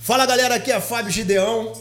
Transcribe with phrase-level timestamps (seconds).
[0.00, 1.72] Fala galera, aqui é Fábio Gideão.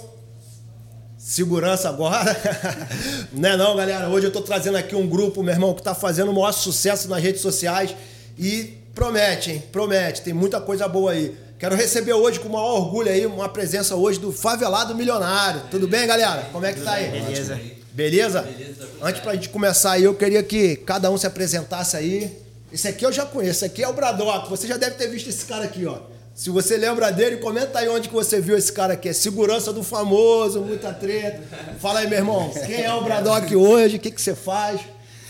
[1.17, 2.35] Segurança agora.
[3.31, 4.09] não é não, galera.
[4.09, 7.07] Hoje eu tô trazendo aqui um grupo, meu irmão, que tá fazendo o maior sucesso
[7.07, 7.95] nas redes sociais
[8.37, 9.63] e promete, hein?
[9.71, 10.21] Promete.
[10.21, 11.37] Tem muita coisa boa aí.
[11.57, 15.61] Quero receber hoje com o maior orgulho aí uma presença hoje do Favelado Milionário.
[15.71, 16.49] Tudo bem, galera?
[16.51, 17.09] Como é que tá aí?
[17.11, 17.82] Beleza.
[17.93, 18.41] Beleza?
[18.41, 22.35] Beleza Antes pra gente começar aí, eu queria que cada um se apresentasse aí.
[22.71, 24.49] Esse aqui eu já conheço, esse aqui é o Bradock.
[24.49, 25.99] Você já deve ter visto esse cara aqui, ó.
[26.33, 29.09] Se você lembra dele, comenta aí onde que você viu esse cara aqui.
[29.09, 31.43] É segurança do famoso, muita treta.
[31.79, 32.51] Fala aí, meu irmão.
[32.65, 33.97] Quem é o Bradock hoje?
[33.97, 34.81] O que, que você faz?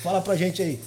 [0.02, 0.80] Fala pra gente aí.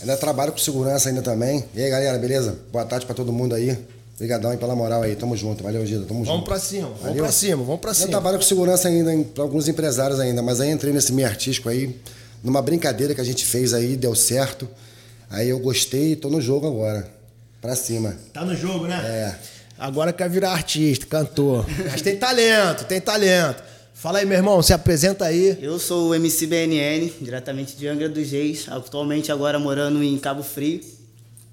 [0.00, 1.62] Ainda trabalho com segurança ainda também.
[1.74, 2.58] E aí, galera, beleza?
[2.72, 3.76] Boa tarde pra todo mundo aí.
[4.20, 5.16] Obrigadão aí pela moral aí.
[5.16, 5.64] Tamo junto.
[5.64, 6.04] Valeu, Gida.
[6.04, 6.44] Tamo vamos junto.
[6.44, 7.22] Pra cima, vamos Valeu.
[7.24, 8.06] pra cima, vamos pra cima.
[8.08, 11.70] Eu trabalho com segurança ainda, para alguns empresários ainda, mas aí entrei nesse meio artístico
[11.70, 11.98] aí,
[12.44, 14.68] numa brincadeira que a gente fez aí, deu certo.
[15.30, 17.08] Aí eu gostei e tô no jogo agora.
[17.62, 18.14] Pra cima.
[18.30, 18.96] Tá no jogo, né?
[19.02, 19.34] É.
[19.78, 21.64] Agora quer virar artista, cantor.
[21.90, 23.62] Mas tem talento, tem talento.
[23.94, 25.58] Fala aí, meu irmão, se apresenta aí.
[25.62, 30.42] Eu sou o MC BNN, diretamente de Angra dos Reis, atualmente agora morando em Cabo
[30.42, 30.80] Frio,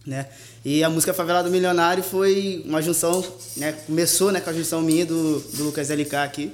[0.08, 0.26] né?
[0.64, 3.24] E a música Favelado Milionário foi uma junção,
[3.58, 3.74] né?
[3.86, 6.54] Começou né, com a junção minha do, do Lucas LK aqui.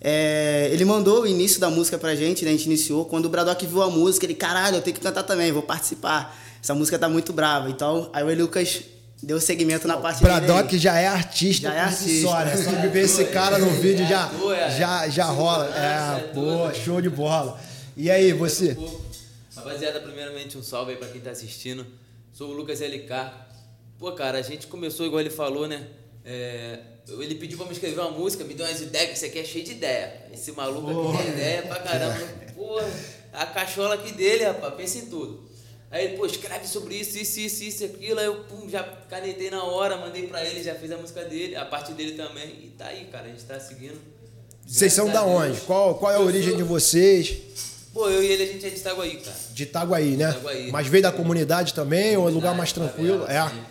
[0.00, 2.50] É, ele mandou o início da música pra gente, né?
[2.50, 3.06] A gente iniciou.
[3.06, 6.38] Quando o Bradock viu a música, ele, caralho, eu tenho que cantar também, vou participar.
[6.62, 7.70] Essa música tá muito brava.
[7.70, 8.82] Então, aí o Lucas
[9.22, 12.28] deu segmento na parte Bradock já é artista já é artista.
[12.28, 12.56] Só, né?
[12.62, 14.30] Só de ver esse cara no vídeo já,
[14.78, 15.66] já, já rola.
[15.74, 17.58] É, pô, show de bola.
[17.96, 18.76] E aí, você?
[19.56, 21.86] Rapaziada, primeiramente um salve aí pra quem tá assistindo.
[22.36, 23.32] Sou o Lucas LK.
[23.98, 25.86] Pô, cara, a gente começou, igual ele falou, né?
[26.22, 29.38] É, ele pediu pra me escrever uma música, me deu umas ideias, que isso aqui
[29.38, 30.26] é cheio de ideia.
[30.30, 32.20] Esse maluco aqui tem ideia pra caramba.
[32.54, 32.78] Pô,
[33.32, 35.48] a cachola aqui dele, rapaz, pensa em tudo.
[35.90, 38.20] Aí ele, pô, escreve sobre isso, isso, isso, isso, aquilo.
[38.20, 41.56] Aí eu, pum, já canetei na hora, mandei pra ele, já fiz a música dele,
[41.56, 42.48] a parte dele também.
[42.64, 43.98] E tá aí, cara, a gente tá seguindo.
[44.66, 45.58] Vocês são da onde?
[45.60, 46.58] Qual, qual é a eu origem sou...
[46.58, 47.38] de vocês?
[47.96, 49.36] Pô, eu e ele, a gente é de Itaguaí, cara.
[49.54, 50.28] De Itaguaí, né?
[50.28, 50.70] Itaguaí.
[50.70, 53.20] Mas veio da comunidade também, ou é lugar mais tranquilo?
[53.20, 53.48] Favela, é.
[53.48, 53.62] Sim.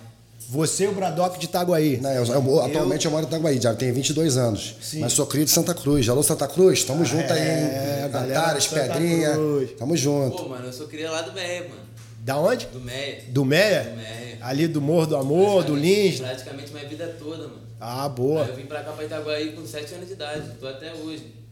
[0.49, 1.97] Você e o Bradock de Itaguaí.
[2.01, 4.77] Não, eu, eu, atualmente eu moro em Itaguaí, já tenho 22 anos.
[4.81, 5.01] Sim.
[5.01, 6.09] Mas sou crio de Santa Cruz.
[6.09, 8.11] Alô, Santa Cruz, tamo ah, junto é, aí.
[8.11, 9.33] Cantares, Pedrinha.
[9.33, 9.71] Cruz.
[9.77, 10.37] Tamo junto.
[10.37, 11.81] Pô, mano, eu sou cria lá do Meia, mano.
[12.21, 12.65] Da onde?
[12.65, 13.23] Do Meia.
[13.27, 13.83] Do Meia?
[13.83, 14.37] Do Meia.
[14.41, 16.19] Ali do Morro do Amor, do Lins?
[16.19, 17.61] Praticamente minha vida toda, mano.
[17.79, 18.41] Ah, boa.
[18.41, 20.49] Aí eu vim pra cá, pra Itaguaí, com 7 anos de idade.
[20.59, 21.44] Tô até hoje.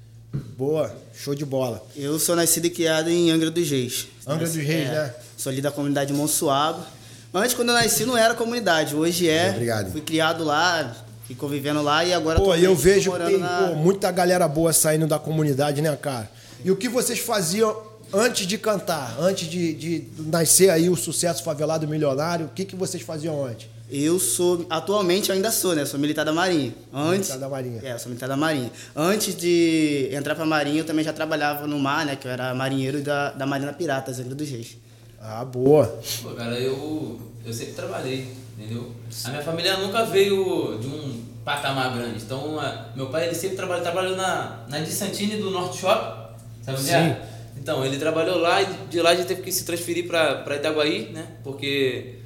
[0.57, 1.85] Boa, show de bola.
[1.95, 4.07] Eu sou nascido e criado em Angra dos Reis.
[4.25, 5.13] Angra dos Reis, é, né?
[5.37, 6.87] Sou ali da comunidade Monsuaba.
[7.31, 8.95] Mas antes, quando eu nasci, não era comunidade.
[8.95, 9.51] Hoje é.
[9.51, 9.91] Obrigado.
[9.91, 10.95] Fui criado lá,
[11.25, 13.67] fui convivendo lá e agora Pô, eu vejo que tem na...
[13.67, 16.29] pô, muita galera boa saindo da comunidade, né, cara?
[16.63, 17.75] E o que vocês faziam
[18.11, 22.75] antes de cantar, antes de, de nascer aí o sucesso favelado milionário, o que, que
[22.75, 23.67] vocês faziam antes?
[23.95, 25.85] Eu sou, atualmente eu ainda sou, né?
[25.85, 26.73] Sou militar da Marinha.
[26.91, 27.81] Antes, militar da Marinha.
[27.83, 28.71] É, sou militar da Marinha.
[28.95, 32.15] Antes de entrar pra Marinha, eu também já trabalhava no mar, né?
[32.15, 34.77] Que eu era marinheiro da, da Marina Piratas, Angra dos Reis.
[35.21, 35.85] Ah, boa.
[36.23, 38.91] Pô, cara, eu, eu sempre trabalhei, entendeu?
[39.25, 42.23] A minha família nunca veio de um patamar grande.
[42.23, 46.33] Então, a, meu pai, ele sempre trabalhou, trabalhou na, na de Santini do Norte Shop,
[46.63, 46.93] sabe onde é?
[46.93, 47.09] Sim.
[47.11, 47.21] é?
[47.59, 51.11] Então, ele trabalhou lá e de lá a gente teve que se transferir para Itaguaí,
[51.13, 51.27] né?
[51.43, 52.22] Porque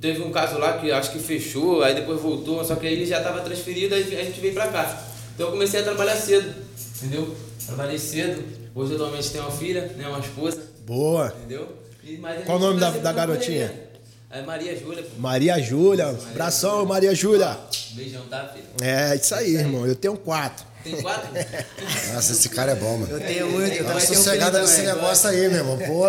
[0.00, 3.06] teve um caso lá que acho que fechou, aí depois voltou, só que aí ele
[3.06, 5.02] já estava transferido, aí a gente veio para cá.
[5.34, 6.54] Então eu comecei a trabalhar cedo,
[6.96, 7.34] entendeu?
[7.66, 8.42] Trabalhei cedo.
[8.74, 10.62] Hoje atualmente tenho uma filha, né, uma esposa.
[10.86, 11.34] Boa.
[11.38, 11.68] Entendeu?
[12.02, 12.16] E,
[12.46, 13.72] Qual o nome da, da garotinha?
[14.30, 15.04] É Maria Júlia.
[15.18, 16.08] Maria Júlia.
[16.08, 17.58] Abração, Maria Júlia.
[17.92, 18.64] Beijão, tá, filho?
[18.80, 19.84] É, isso aí, irmão.
[19.86, 20.64] Eu tenho quatro.
[20.82, 21.30] Tem quatro?
[22.14, 23.12] Nossa, esse cara é bom, mano.
[23.12, 25.78] Eu tenho muito, eu também tenho sossegada nesse negócio aí, meu irmão.
[25.78, 26.06] Pô,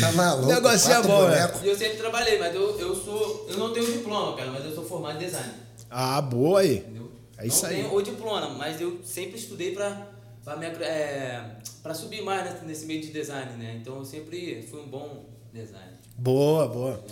[0.00, 0.50] tá maluco.
[0.50, 1.52] O negócio é bom, né?
[1.62, 3.46] E eu sempre trabalhei, mas eu, eu sou.
[3.48, 5.52] Eu não tenho diploma, cara, mas eu sou formado em design.
[5.90, 6.78] Ah, boa aí.
[6.78, 7.12] Entendeu?
[7.38, 7.82] É isso não aí.
[7.82, 10.06] Não tenho o diploma, mas eu sempre estudei pra,
[10.42, 11.44] pra, me, é,
[11.82, 13.78] pra subir mais nesse, nesse meio de design, né?
[13.80, 15.94] Então eu sempre fui um bom designer.
[16.16, 17.04] Boa, boa.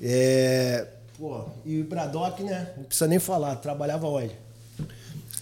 [0.00, 0.82] É.
[0.82, 2.72] é pô, e o Bradock, né?
[2.76, 4.45] Não precisa nem falar, trabalhava onde?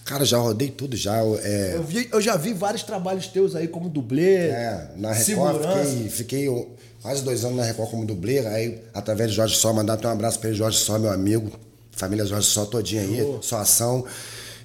[0.05, 1.17] Cara, já rodei tudo já.
[1.17, 1.73] É...
[1.75, 4.49] Eu, vi, eu já vi vários trabalhos teus aí como dublê.
[4.49, 6.67] É, na Record fiquei, fiquei
[7.01, 8.45] quase dois anos na Record como dublê.
[8.45, 11.51] Aí, através de Jorge Só, mandar um abraço pra ele, Jorge Só, meu amigo.
[11.91, 13.41] Família Jorge Só todinha aí, oh.
[13.41, 14.05] só ação.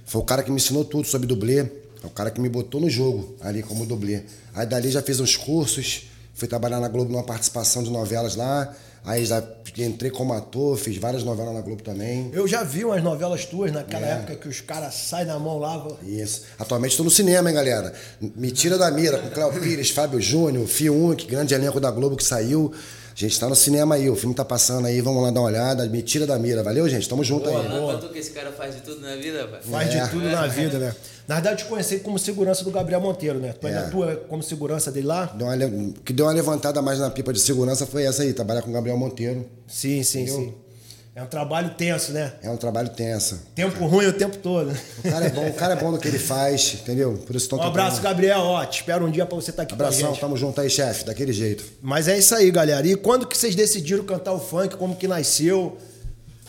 [0.04, 1.60] Foi o cara que me ensinou tudo sobre dublê.
[1.60, 4.22] É o cara que me botou no jogo ali como dublê.
[4.54, 6.04] Aí dali já fiz uns cursos,
[6.40, 8.74] Fui trabalhar na Globo numa participação de novelas lá.
[9.04, 9.42] Aí já
[9.78, 12.30] entrei como ator, fiz várias novelas na Globo também.
[12.32, 14.12] Eu já vi umas novelas tuas naquela é.
[14.12, 15.86] época que os caras saem na mão lá.
[16.02, 16.42] Isso.
[16.58, 17.92] Atualmente estou no cinema, hein, galera?
[18.20, 22.24] Me tira da mira com Cléo Pires, Fábio Júnior, Fiuk, grande elenco da Globo que
[22.24, 22.72] saiu.
[23.24, 25.48] A gente tá no cinema aí, o filme tá passando aí, vamos lá dar uma
[25.48, 27.08] olhada, me tira da mira, valeu, gente?
[27.08, 27.68] Tamo junto boa, aí.
[27.68, 27.98] Boa.
[27.98, 29.60] tu que esse cara faz de tudo na vida, pai.
[29.62, 30.04] Faz é.
[30.04, 30.94] de tudo na vida, né?
[31.28, 33.52] Na verdade, eu te conheci como segurança do Gabriel Monteiro, né?
[33.52, 33.70] Tu é.
[33.70, 35.26] ainda atua como segurança dele lá?
[35.26, 38.62] Deu uma, que deu uma levantada mais na pipa de segurança foi essa aí, trabalhar
[38.62, 39.46] com o Gabriel Monteiro.
[39.68, 40.40] Sim, sim, entendeu?
[40.40, 40.54] sim.
[41.14, 42.32] É um trabalho tenso, né?
[42.40, 43.40] É um trabalho tenso.
[43.54, 44.72] Tempo ruim o tempo todo.
[44.98, 47.14] O cara é bom, o cara é bom no que ele faz, entendeu?
[47.26, 48.38] Por isso Um abraço, Gabriel.
[48.38, 50.20] Ó, te espero um dia pra você estar tá aqui Abração, com a gente.
[50.20, 51.64] tamo junto aí, chefe, daquele jeito.
[51.82, 52.86] Mas é isso aí, galera.
[52.86, 54.76] E quando que vocês decidiram cantar o funk?
[54.76, 55.76] Como que nasceu?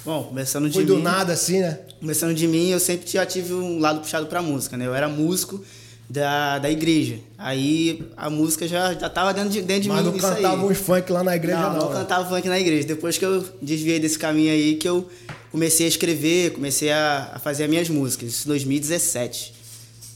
[0.05, 0.89] Bom, começando de Foi mim...
[0.89, 1.79] do nada, assim, né?
[1.99, 4.85] Começando de mim, eu sempre já tive um lado puxado pra música, né?
[4.85, 5.63] Eu era músico
[6.11, 7.19] da, da igreja.
[7.37, 10.11] Aí a música já, já tava dentro de, dentro de Mas mim.
[10.11, 11.73] Mas não cantava uns funk lá na igreja, não.
[11.73, 11.99] Não, não né?
[11.99, 12.85] cantava funk na igreja.
[12.85, 15.09] Depois que eu desviei desse caminho aí, que eu
[15.51, 18.29] comecei a escrever, comecei a, a fazer as minhas músicas.
[18.29, 19.53] Isso em 2017.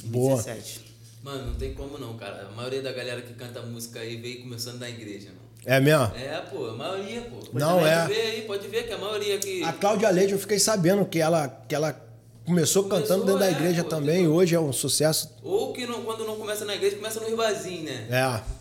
[0.03, 0.35] Boa.
[0.35, 0.85] 2017.
[1.23, 2.49] Mano, não tem como não, cara.
[2.51, 5.45] A maioria da galera que canta música aí veio começando da igreja, mano.
[5.65, 6.11] É mesmo?
[6.15, 7.37] É, pô, a maioria, pô.
[7.37, 8.05] Pode Não é.
[8.05, 9.63] Ver aí, pode ver que a maioria que.
[9.63, 12.04] A Cláudia Leite, eu fiquei sabendo que ela, que ela
[12.45, 15.29] começou, começou cantando dentro da é, igreja pô, também, hoje é um sucesso.
[15.43, 18.07] Ou que não, quando não começa na igreja, começa no ribazinho, né?
[18.09, 18.55] É.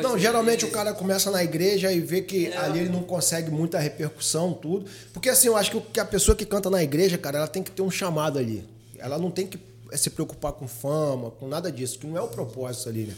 [0.00, 2.56] Não, geralmente o cara começa na igreja e vê que É.
[2.56, 4.86] ali ele não consegue muita repercussão, tudo.
[5.12, 7.70] Porque assim, eu acho que a pessoa que canta na igreja, cara, ela tem que
[7.70, 8.66] ter um chamado ali.
[8.98, 9.58] Ela não tem que
[9.90, 13.14] eh, se preocupar com fama, com nada disso, que não é o propósito ali, né?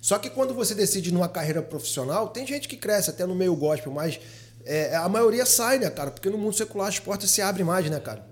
[0.00, 3.54] Só que quando você decide numa carreira profissional, tem gente que cresce até no meio
[3.54, 4.18] gospel, mas
[4.64, 6.10] é, a maioria sai, né, cara?
[6.10, 8.24] Porque no mundo secular as portas se abrem mais, né, cara?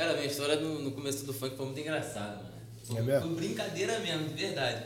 [0.00, 2.54] Cara, minha história no, no começo do funk foi muito engraçada, mano.
[2.84, 3.20] Foi, É mesmo?
[3.20, 4.82] foi brincadeira mesmo, de verdade.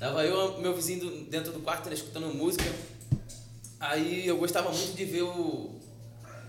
[0.00, 2.64] Tava eu e meu vizinho dentro do quarto, né, escutando música.
[3.78, 5.70] Aí eu gostava muito de ver o.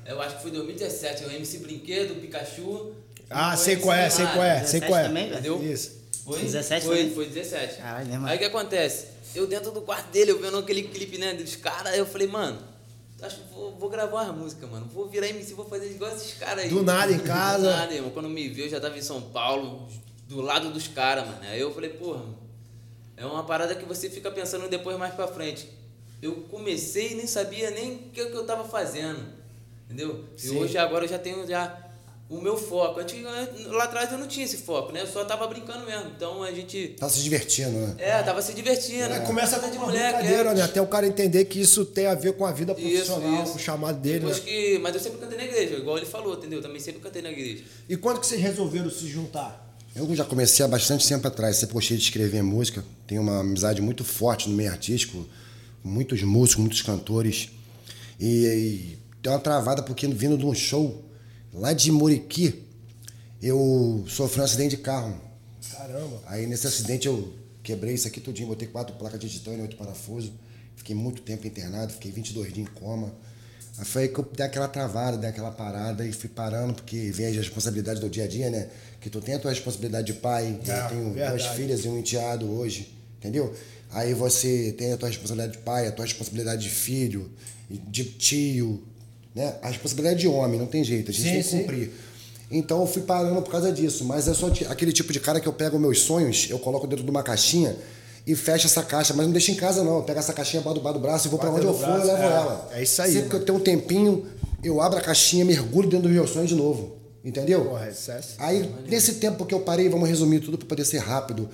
[0.07, 2.95] Eu acho que foi 2017, o MC Brinquedo, o Pikachu.
[3.29, 5.03] Ah, sei qual é, sei qual é, sei 17 qual é.
[5.03, 5.29] também?
[5.29, 5.63] Entendeu?
[5.63, 5.91] Isso.
[6.25, 6.39] Foi?
[6.39, 7.13] 17 foi, também?
[7.13, 7.75] foi 17.
[7.77, 8.27] Caralho, né, mano?
[8.27, 9.05] Aí o que acontece?
[9.35, 12.59] Eu dentro do quarto dele, eu vendo aquele clipe, né, dos caras, eu falei, mano,
[13.21, 14.87] acho que vou, vou gravar uma música, mano.
[14.93, 16.69] Vou virar MC, vou fazer igual esses caras aí.
[16.69, 17.71] Do nada em casa.
[17.71, 18.11] Do nada, irmão.
[18.11, 19.87] Quando me viu, eu já tava em São Paulo,
[20.27, 21.39] do lado dos caras, mano.
[21.43, 22.23] Aí eu falei, porra,
[23.17, 25.69] é uma parada que você fica pensando depois mais pra frente.
[26.21, 29.19] Eu comecei e nem sabia nem o que, eu tava fazendo.
[29.85, 30.25] Entendeu?
[30.37, 30.55] Sim.
[30.55, 31.88] E hoje agora eu já tenho já
[32.29, 32.99] o meu foco.
[32.99, 35.01] Antigamente, lá atrás eu não tinha esse foco, né?
[35.01, 36.11] Eu só tava brincando mesmo.
[36.15, 36.89] Então a gente.
[36.99, 37.95] Tá se divertindo, né?
[37.97, 39.11] É, tava se divertindo.
[39.11, 40.61] É, começa Coisa com uma brincadeira, né?
[40.61, 43.53] Até o cara entender que isso tem a ver com a vida profissional, isso.
[43.53, 44.43] com o chamado dele, Depois né?
[44.45, 46.61] que, mas eu sempre cantei na igreja, igual ele falou, entendeu?
[46.61, 47.63] Também sempre cantei na igreja.
[47.89, 49.67] E quando que vocês resolveram se juntar?
[49.95, 53.81] Eu já comecei há bastante tempo atrás, sempre gostei de escrever música, tenho uma amizade
[53.81, 55.25] muito forte no meio artístico,
[55.81, 57.49] com muitos músicos, muitos cantores.
[58.19, 61.08] E, e deu uma travada porque vindo de um show
[61.53, 62.63] lá de Muriqui,
[63.41, 65.19] eu sofri um acidente de carro.
[65.71, 66.21] Caramba.
[66.27, 70.31] Aí nesse acidente eu quebrei isso aqui tudinho, botei quatro placas de titânio, oito parafusos.
[70.75, 73.13] Fiquei muito tempo internado, fiquei 22 dias em coma.
[73.77, 77.11] Aí foi aí que eu dei aquela travada, dei aquela parada e fui parando, porque
[77.11, 78.69] vem as responsabilidades do dia a dia, né?
[78.99, 81.37] Que tu tem a tua responsabilidade de pai, É, eu tenho verdade.
[81.43, 83.53] duas filhas e um enteado hoje, entendeu?
[83.91, 87.31] Aí você tem a tua responsabilidade de pai, a tua responsabilidade de filho,
[87.69, 88.83] de tio,
[89.39, 89.55] né?
[89.61, 91.59] A responsabilidade de homem, não tem jeito, a gente Sim, tem que sim.
[91.61, 91.91] cumprir.
[92.51, 94.03] Então eu fui parando por causa disso.
[94.05, 97.03] Mas sou ti- aquele tipo de cara que eu pego meus sonhos, eu coloco dentro
[97.05, 97.75] de uma caixinha
[98.25, 99.97] e fecho essa caixa, mas não deixo em casa não.
[99.97, 102.05] Eu pego essa caixinha do do braço e vou pra Bota onde eu for, eu
[102.05, 102.25] levo é.
[102.25, 102.69] ela.
[102.73, 103.41] É isso aí, Sempre que mano.
[103.41, 104.25] eu tenho um tempinho,
[104.63, 106.97] eu abro a caixinha, mergulho dentro dos meus sonhos de novo.
[107.23, 107.65] Entendeu?
[107.65, 108.19] Porra, isso é...
[108.39, 111.49] Aí, nesse tempo que eu parei, vamos resumir tudo pra poder ser rápido.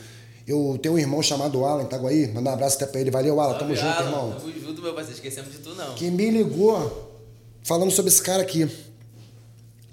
[0.47, 2.31] Eu tenho um irmão chamado Alan, em Itaguaí.
[2.31, 3.09] Mandar um abraço até pra ele.
[3.09, 3.57] Valeu, Alan.
[3.57, 4.07] Tamo Salve, junto, Alan.
[4.27, 4.39] irmão.
[4.39, 5.15] Tamo junto, meu parceiro.
[5.17, 5.95] Esquecemos de tu, não.
[5.95, 7.14] Que me ligou
[7.65, 8.69] falando sobre esse cara aqui.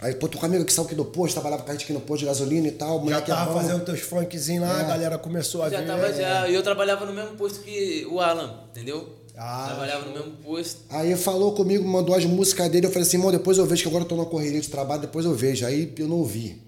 [0.00, 1.84] Aí, pô, tô com um amigo que saiu aqui do posto, trabalhava com a gente
[1.84, 2.98] aqui no posto de gasolina e tal.
[2.98, 3.60] Já moleque é tava bom.
[3.60, 4.80] fazendo teus funkzinhos lá, É.
[4.80, 5.86] a galera começou a Já ver.
[5.86, 6.48] tava já.
[6.48, 9.08] E eu trabalhava no mesmo posto que o Alan, entendeu?
[9.36, 9.66] Ah.
[9.68, 10.80] Trabalhava no mesmo posto.
[10.90, 12.86] Aí falou comigo, mandou as músicas dele.
[12.86, 15.00] Eu falei assim, irmão, depois eu vejo que agora eu tô numa correria de trabalho,
[15.02, 15.64] depois eu vejo.
[15.64, 16.60] Aí eu não ouvi.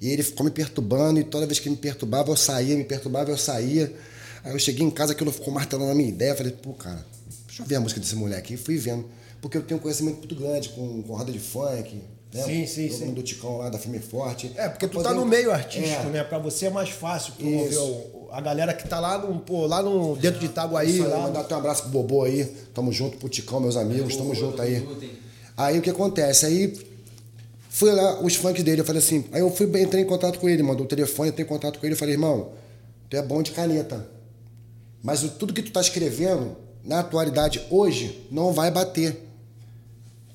[0.00, 3.30] E ele ficou me perturbando, e toda vez que me perturbava, eu saía, me perturbava,
[3.30, 3.92] eu saía.
[4.44, 6.30] Aí eu cheguei em casa, aquilo ficou martelando na minha ideia.
[6.32, 7.04] Eu falei, pô, cara,
[7.46, 8.54] deixa eu ver a música desse moleque.
[8.54, 9.06] E fui vendo.
[9.40, 12.02] Porque eu tenho um conhecimento muito grande com, com roda de funk.
[12.32, 12.42] Né?
[12.44, 13.04] Sim, sim, Todo sim.
[13.06, 14.52] mundo do Ticão lá, da Firme Forte.
[14.56, 16.10] É, porque tu tá no meio artístico, É.
[16.10, 16.22] né?
[16.24, 19.82] Pra você é mais fácil promover o- a galera que tá lá no, pô, lá
[19.82, 20.90] no, dentro de Itaguaí.
[20.90, 21.18] Isso aí, lá.
[21.22, 22.44] mandar até um abraço pro Bobô aí.
[22.72, 24.86] Tamo junto, pro Ticão, meus amigos, tamo junto aí.
[25.56, 26.46] Aí o que acontece?
[26.46, 26.72] Aí
[27.68, 30.48] fui lá, os funks dele, eu falei assim, aí eu fui, entrei em contato com
[30.48, 32.50] ele, mandou o telefone, entrei em contato com ele, eu falei, irmão,
[33.08, 34.06] tu é bom de caneta.
[35.02, 39.26] Mas tudo que tu tá escrevendo, na atualidade, hoje, não vai bater.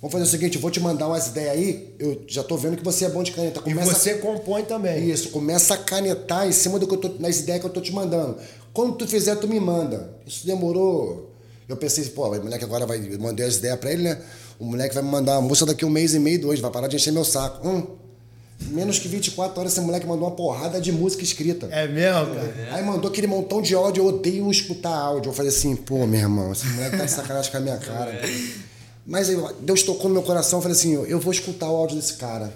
[0.05, 2.77] Vamos fazer o seguinte, eu vou te mandar umas ideias aí, eu já tô vendo
[2.77, 3.59] que você é bom de caneta.
[3.59, 3.91] Começa...
[3.91, 5.09] E você compõe também.
[5.09, 7.81] Isso, começa a canetar em cima do que eu tô, nas ideias que eu tô
[7.81, 8.37] te mandando.
[8.71, 10.11] Quando tu fizer, tu me manda.
[10.23, 11.31] Isso demorou.
[11.67, 12.99] Eu pensei, pô, o moleque agora vai.
[12.99, 14.21] Eu mandei as ideias pra ele, né?
[14.59, 16.87] O moleque vai me mandar uma música daqui um mês e meio, dois, vai parar
[16.87, 17.67] de encher meu saco.
[17.67, 17.87] Hum,
[18.59, 21.67] Menos que 24 horas, esse moleque mandou uma porrada de música escrita.
[21.71, 22.53] É mesmo, cara?
[22.71, 25.29] Aí mandou aquele montão de áudio, eu odeio escutar áudio.
[25.29, 28.21] Eu falei assim, pô, meu irmão, esse moleque tá de sacanagem com a minha cara.
[29.05, 31.97] Mas aí, Deus tocou no meu coração, eu falei assim, eu vou escutar o áudio
[31.97, 32.51] desse cara.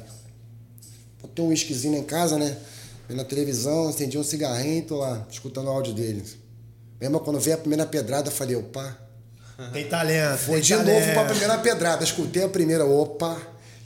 [1.21, 2.57] Botei um whiskyzinho em casa, né?
[3.09, 6.23] Na televisão, acendi um cigarrinho, tô lá, escutando o áudio dele.
[6.99, 8.97] Mesmo quando veio a primeira pedrada, eu falei, opa.
[9.73, 10.37] Tem talento.
[10.37, 10.99] Foi tem de talento.
[10.99, 12.03] novo pra primeira pedrada.
[12.03, 13.37] Escutei a primeira, opa.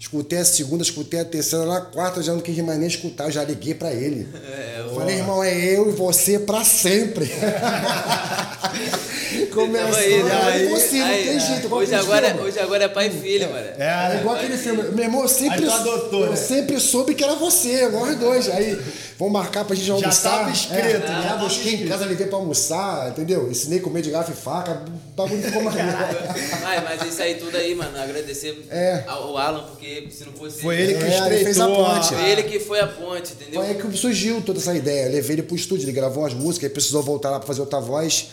[0.04, 3.32] Escutei a segunda, escutei a terceira, na quarta já não quis mais nem escutar, eu
[3.32, 4.28] já liguei pra ele.
[4.52, 7.32] É, eu falei, irmão, é eu e você pra sempre.
[9.54, 11.74] Começou, aí, é impossível, aí, tem jeito.
[11.74, 13.66] Hoje agora, hoje agora é pai e filho, mano.
[13.78, 14.84] É, é igual aquele filme.
[14.92, 16.36] Meu irmão, eu sempre, adotou, eu né?
[16.36, 18.50] sempre soube que era você, nós dois.
[18.50, 18.78] Aí,
[19.17, 20.12] vamos marcar pra gente almoçar.
[20.12, 20.79] Já tava escrito.
[20.79, 21.22] É, né?
[21.24, 23.50] já busquei em casa, levei pra almoçar, entendeu?
[23.50, 27.36] Ensinei a comer de garfo e faca, o bagulho ficou mais mas, mas isso aí
[27.36, 29.03] tudo aí, mano, agradecer é.
[29.08, 32.13] ao Alan, porque se não fosse foi ele que é, ele fez a ponte.
[32.13, 33.62] Foi ele que foi a ponte, entendeu?
[33.62, 35.05] Foi aí que surgiu toda essa ideia.
[35.05, 37.62] Eu levei ele pro estúdio, ele gravou umas músicas, ele precisou voltar lá pra fazer
[37.62, 38.29] outra voz.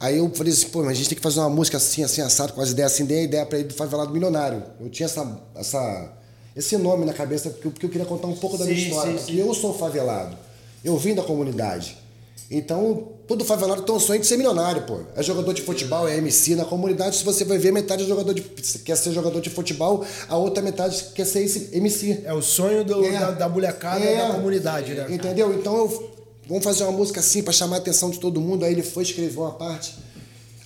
[0.00, 2.20] Aí eu falei assim, pô, mas a gente tem que fazer uma música assim, assim,
[2.20, 4.62] assado, com as ideias assim, dei a ideia pra ele do Favelado Milionário.
[4.80, 6.12] Eu tinha essa, essa,
[6.56, 9.12] esse nome na cabeça, porque eu, queria contar um pouco da sim, minha história.
[9.12, 9.38] Sim, porque sim.
[9.38, 10.36] eu sou favelado.
[10.84, 11.96] Eu vim da comunidade.
[12.50, 15.00] Então, todo favelado tem um sonho de ser milionário, pô.
[15.14, 16.54] É jogador de futebol, é MC.
[16.56, 20.04] Na comunidade, se você vai ver, metade é jogador de, quer ser jogador de futebol,
[20.28, 22.22] a outra metade quer ser esse MC.
[22.24, 23.12] É o sonho do, é.
[23.12, 24.28] da, da molecada é.
[24.28, 25.06] da comunidade, né?
[25.10, 25.52] Entendeu?
[25.52, 26.10] Então, eu,
[26.48, 28.64] vamos fazer uma música assim para chamar a atenção de todo mundo.
[28.64, 29.94] Aí ele foi escrever uma parte.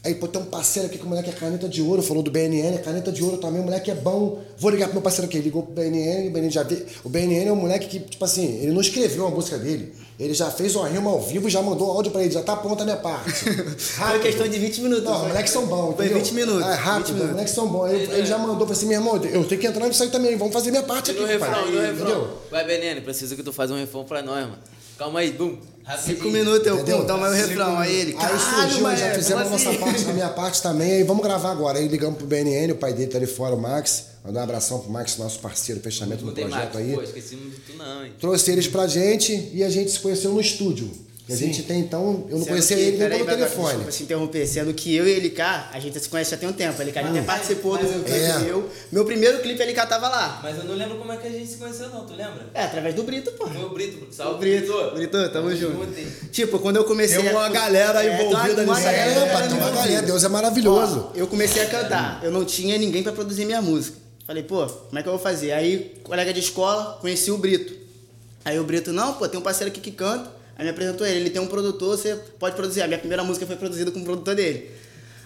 [0.05, 2.31] Aí, pô, tem um parceiro aqui que o moleque é caneta de ouro, falou do
[2.31, 4.43] BNN, caneta de ouro também, o moleque é bom.
[4.59, 5.37] Vou ligar pro meu parceiro aqui.
[5.37, 6.85] Ele ligou pro BNN, o BNN já veio.
[7.05, 9.95] O BNN é um moleque que, tipo assim, ele não escreveu a música dele.
[10.19, 12.57] Ele já fez uma rima ao vivo e já mandou áudio pra ele, já tá
[12.57, 13.31] pronta a minha parte.
[13.79, 15.05] Foi questão de 20 minutos.
[15.05, 15.95] Não, os moleques são bons.
[15.95, 16.67] Foi 20 minutos.
[16.67, 17.91] É rápido, os moleques são bons.
[17.91, 20.37] Ele, ele já mandou, falou assim, meu irmão, eu tenho que entrar nisso aí também,
[20.37, 21.21] vamos fazer minha parte e aqui.
[21.21, 22.29] No refrão, no refrão.
[22.51, 24.59] Vai, BNN, preciso que tu faça um refrão pra nós, mano.
[24.99, 25.57] Calma aí, bum.
[26.05, 27.79] Cinco minutos eu pum, toma o refrão.
[27.79, 29.79] Aí ele, aí surgiu, já fizemos a nossa assim?
[29.79, 30.93] parte, a minha parte também.
[30.93, 31.79] Aí vamos gravar agora.
[31.79, 34.07] Aí ligamos pro BNN, o pai dele tá ali fora, o Max.
[34.25, 36.95] Mandar um abração pro Max, nosso parceiro, fechamento do projeto Max, aí.
[36.95, 38.13] Pô, esquecemos de tu não, hein?
[38.21, 40.89] Trouxe eles pra gente e a gente se conheceu no estúdio.
[41.33, 41.47] E a Sim.
[41.47, 43.69] gente tem, então, eu não sendo conhecia que, ele nem pelo telefone.
[43.69, 46.47] Desculpa se interromper, sendo que eu e ele cá, a gente se conhece já tem
[46.47, 46.81] um tempo.
[46.83, 48.39] Ele cá, a gente ah, participou do meu clipe é.
[48.41, 48.69] meu.
[48.93, 50.41] Meu primeiro clipe ele cá tava lá.
[50.43, 52.51] Mas eu não lembro como é que a gente se conheceu, não, tu lembra?
[52.53, 53.49] É, através do Brito, pô.
[53.49, 54.41] Meu Brito, salve.
[54.41, 54.91] Brito.
[54.95, 55.89] Brito, tamo, tamo junto.
[56.31, 57.23] Tipo, quando eu comecei.
[57.23, 58.87] Tem uma galera é, envolvida nisso.
[58.87, 61.13] É, tem uma galera, Deus é maravilhoso.
[61.15, 63.97] Ó, eu comecei a cantar, eu não tinha ninguém pra produzir minha música.
[64.27, 65.53] Falei, pô, como é que eu vou fazer?
[65.53, 67.73] Aí, colega de escola, conheci o Brito.
[68.45, 70.42] Aí o Brito, não, pô, tem um parceiro aqui que canta.
[70.57, 72.83] Aí me apresentou ele, ele tem um produtor, você pode produzir.
[72.83, 74.71] A minha primeira música foi produzida com o produtor dele.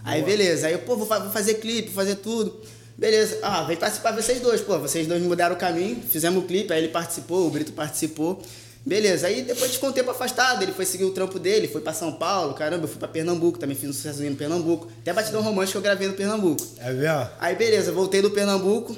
[0.04, 2.61] Aí beleza, aí eu, pô, vou, vou fazer clipe, fazer tudo.
[2.97, 6.73] Beleza, ah, vem participar vocês dois, pô, vocês dois mudaram o caminho, fizemos o clipe,
[6.73, 8.40] aí ele participou, o Brito participou.
[8.87, 11.92] Beleza, aí depois ficou um tempo afastado, ele foi seguir o trampo dele, foi pra
[11.92, 14.88] São Paulo, caramba, eu fui pra Pernambuco, também fiz um sucessozinho no Pernambuco.
[15.02, 16.64] Até Batidão Romântico eu gravei no Pernambuco.
[16.78, 17.28] É mesmo?
[17.40, 18.97] Aí beleza, voltei do Pernambuco,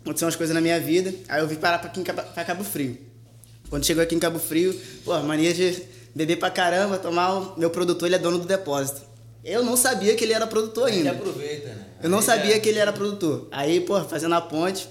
[0.00, 2.96] aconteceu umas coisas na minha vida, aí eu vim parar pra, aqui pra Cabo Frio.
[3.68, 5.82] Quando chegou aqui em Cabo Frio, pô, mania de
[6.14, 7.32] beber pra caramba, tomar.
[7.32, 9.02] O meu produtor, ele é dono do depósito.
[9.44, 11.00] Eu não sabia que ele era produtor ainda.
[11.00, 11.86] Ele aproveita, né?
[12.02, 12.58] Eu não sabia é...
[12.58, 13.46] que ele era produtor.
[13.50, 14.88] Aí, pô, fazendo a ponte,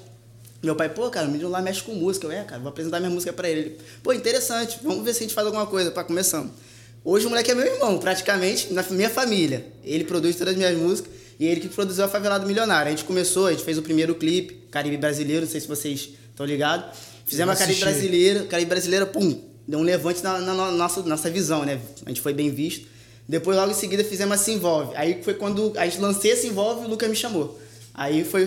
[0.63, 2.25] meu pai, pô, cara, o menino lá mexe com música.
[2.27, 3.59] Eu, é, cara, vou apresentar minha música pra ele.
[3.59, 3.77] ele.
[4.01, 5.91] Pô, interessante, vamos ver se a gente faz alguma coisa.
[5.91, 6.51] Pá, começando.
[7.03, 9.65] Hoje o moleque é meu irmão, praticamente, na minha família.
[9.83, 12.87] Ele produz todas as minhas músicas e ele que produziu a Favelado Milionário.
[12.87, 16.09] A gente começou, a gente fez o primeiro clipe, Caribe Brasileiro, não sei se vocês
[16.31, 16.97] estão ligados.
[17.25, 21.29] Fizemos a Caribe Brasileira, Caribe Brasileira, pum, deu um levante na, na, na nossa, nossa
[21.29, 21.81] visão, né?
[22.05, 22.87] A gente foi bem visto.
[23.27, 24.95] Depois, logo em seguida, fizemos a Se Envolve.
[24.95, 27.59] Aí foi quando a gente lancei a Se Envolve e o Lucas me chamou.
[27.97, 28.43] Aí foi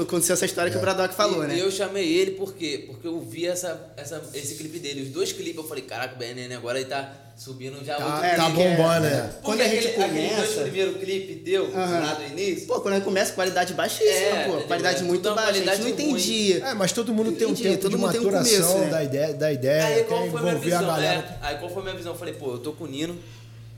[0.00, 0.70] aconteceu essa história é.
[0.70, 0.82] que o é.
[0.82, 1.56] Bradock falou, e, né?
[1.56, 2.84] E eu chamei ele por quê?
[2.86, 5.02] Porque eu vi essa, essa, esse clipe dele.
[5.02, 8.24] Os dois clipes eu falei, caraca, o BNN agora ele tá subindo já tá, outro
[8.24, 9.34] é, Tá bombando, né?
[9.42, 10.42] Quando a gente aquele, começa...
[10.42, 11.74] Aquele primeiro clipe deu, uhum.
[11.74, 12.68] lá do início...
[12.68, 14.60] Pô, quando a gente começa, qualidade baixíssima, é, pô.
[14.60, 16.64] Qualidade muito baixa, a gente não entendia.
[16.64, 18.88] É, mas todo mundo tem um tempo todo de maturação um começo, né?
[18.88, 21.38] da ideia, da ideia aí, qual foi minha visão, a galera.
[21.42, 22.12] É, aí qual foi a minha visão?
[22.12, 23.18] Eu falei, pô, eu tô com o Nino,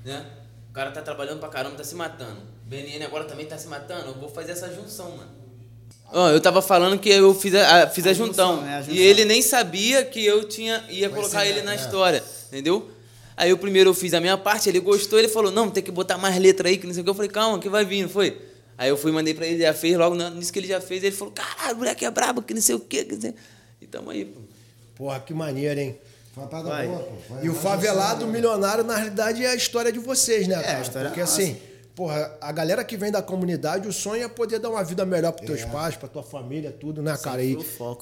[0.05, 0.23] né?
[0.71, 2.54] O cara tá trabalhando pra caramba, tá se matando.
[2.67, 5.31] BNN agora também tá se matando, eu vou fazer essa junção, mano.
[6.13, 8.55] Oh, eu tava falando que eu fiz a, fiz a, a juntão.
[8.55, 8.77] Junção, né?
[8.77, 8.95] a junção.
[8.95, 11.77] E ele nem sabia que eu tinha ia Vai colocar ele na é.
[11.77, 12.91] história, entendeu?
[13.37, 15.91] Aí o primeiro eu fiz a minha parte, ele gostou, ele falou, não, tem que
[15.91, 17.11] botar mais letra aí, que não sei o que.
[17.11, 18.41] Eu falei, calma, que vai vir, não foi?
[18.79, 21.15] Aí eu fui, mandei pra ele, já fez, logo nisso que ele já fez, ele
[21.15, 23.05] falou, caralho, o moleque é brabo, que não sei o quê.
[23.05, 23.35] Que não sei...
[23.81, 24.41] E tamo aí, pô.
[24.95, 25.99] Porra, que maneiro, hein?
[26.35, 26.87] Vai.
[26.89, 27.13] boa, pô.
[27.29, 30.79] Foi E o favelado milionário, na realidade, é a história de vocês, né, cara?
[30.79, 31.41] a história Porque nossa.
[31.41, 31.57] assim,
[31.95, 35.33] porra, a galera que vem da comunidade, o sonho é poder dar uma vida melhor
[35.33, 35.55] pros É.
[35.55, 37.43] teus pais, pra tua família, tudo, né, cara?
[37.43, 37.57] E,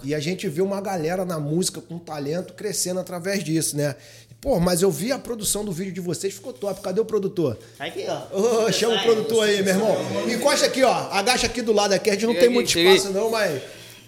[0.04, 3.94] e a gente vê uma galera na música com talento crescendo através disso, né?
[4.40, 6.80] Pô, mas eu vi a produção do vídeo de vocês, ficou top.
[6.80, 7.56] Cadê o produtor?
[7.78, 8.66] Tá aqui, ó.
[8.66, 9.96] Ô, chama o produtor aí, meu irmão.
[10.28, 10.92] Encosta aqui, ó.
[11.12, 12.10] Agacha aqui do lado aqui.
[12.10, 12.86] A gente não tem muito aí.
[12.96, 13.62] espaço, não, mas.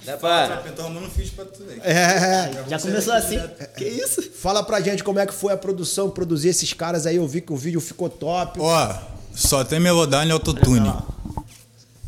[0.04, 0.64] Dá pra.
[0.66, 1.78] Eu tô arrumando ficha pra tudo aí.
[1.84, 2.50] É.
[2.68, 3.38] Já começou assim?
[3.76, 4.22] Que isso?
[4.32, 7.14] Fala pra gente como é que foi a produção, produzir esses caras aí.
[7.14, 8.58] Eu vi que o vídeo ficou top.
[8.60, 8.94] Ó,
[9.34, 10.92] só tem Melodyne e Autotune.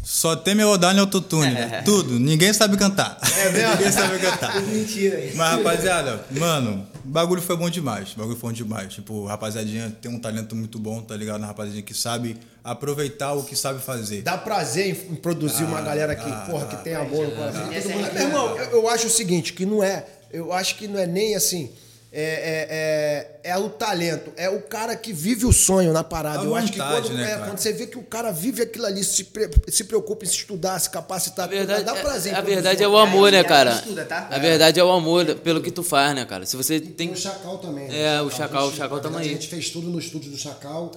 [0.03, 1.51] Só tem Melodyne e Autotune.
[1.53, 1.83] né?
[1.85, 2.19] Tudo.
[2.19, 3.19] Ninguém sabe cantar.
[3.39, 3.71] É mesmo?
[3.77, 4.61] Ninguém sabe cantar.
[4.63, 5.19] Mentira.
[5.35, 8.13] Mas, rapaziada, mano, o bagulho foi bom demais.
[8.13, 8.95] O bagulho foi bom demais.
[8.95, 11.39] Tipo, rapaziadinha tem um talento muito bom, tá ligado?
[11.39, 14.23] Uma rapaziadinha que sabe aproveitar o que sabe fazer.
[14.23, 17.63] Dá prazer em produzir uma galera que, dá, porra, que tem amor no coração.
[17.69, 20.07] Todo mundo- é Meu irmão, eu, eu acho o seguinte, que não é.
[20.33, 21.71] Eu acho que não é nem assim.
[22.13, 26.41] É, é, é, é o talento, é o cara que vive o sonho na parada.
[26.41, 27.47] A eu acho que vontade, quando, né, é, cara?
[27.47, 30.37] quando você vê que o cara vive aquilo ali, se, pre- se preocupa em se
[30.37, 32.33] estudar, se capacitar, A verdade, dá prazer.
[32.33, 33.73] em a produzir verdade é o amor, né, Aí, cara?
[33.73, 34.29] estuda, tá?
[34.31, 36.47] A verdade é o amor pelo que tu faz, né, cara?
[36.47, 37.11] Se você Tem tem.
[37.13, 37.89] o Chacal também.
[37.89, 38.01] né?
[38.17, 39.31] É, o Chacal, a o Chacal tamo verdade, aí.
[39.31, 40.93] A gente fez tudo no estúdio do Chacal.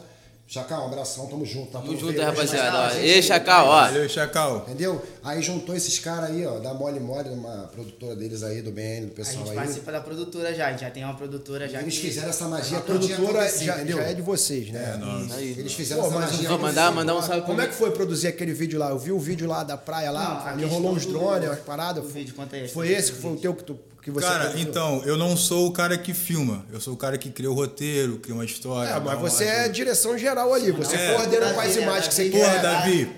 [0.52, 1.68] Chacal, um abração, tamo junto.
[1.72, 2.98] Tá Tamo Tudo junto, rapaziada.
[3.00, 3.82] Ei, Chacal, ó.
[3.82, 4.58] Valeu, Chacal.
[4.68, 5.00] Entendeu?
[5.24, 9.06] Aí juntou esses caras aí, ó, da Mole Mole, uma produtora deles aí, do BN,
[9.06, 9.56] do A pessoal gente aí.
[9.58, 11.80] participa da produtora já, a gente já tem uma produtora já.
[11.82, 13.98] Eles que- fizeram essa magia A produtora já, entendeu?
[13.98, 15.00] já é de vocês, né?
[15.36, 15.56] Aí.
[15.56, 18.30] Eles fizeram Pô, essa magia Vou mandar, mandar um salve Como é que foi produzir
[18.30, 18.90] aquele vídeo lá?
[18.90, 21.60] Eu vi o vídeo lá da praia lá, Não, a ali rolou uns drones, umas
[21.60, 22.04] paradas.
[22.04, 23.78] o vídeo, conta aí a Foi esse que foi o teu que, tu,
[24.14, 24.70] que você Cara, produziu?
[24.70, 26.66] então, eu não sou o cara que filma.
[26.72, 28.90] Eu sou o cara que cria o roteiro, cria uma história.
[28.90, 30.72] É, mas uma você é direção geral ali.
[30.72, 31.14] Você É.
[31.14, 32.62] coordena quais imagens que você Porra, quer.
[32.62, 33.10] Davi,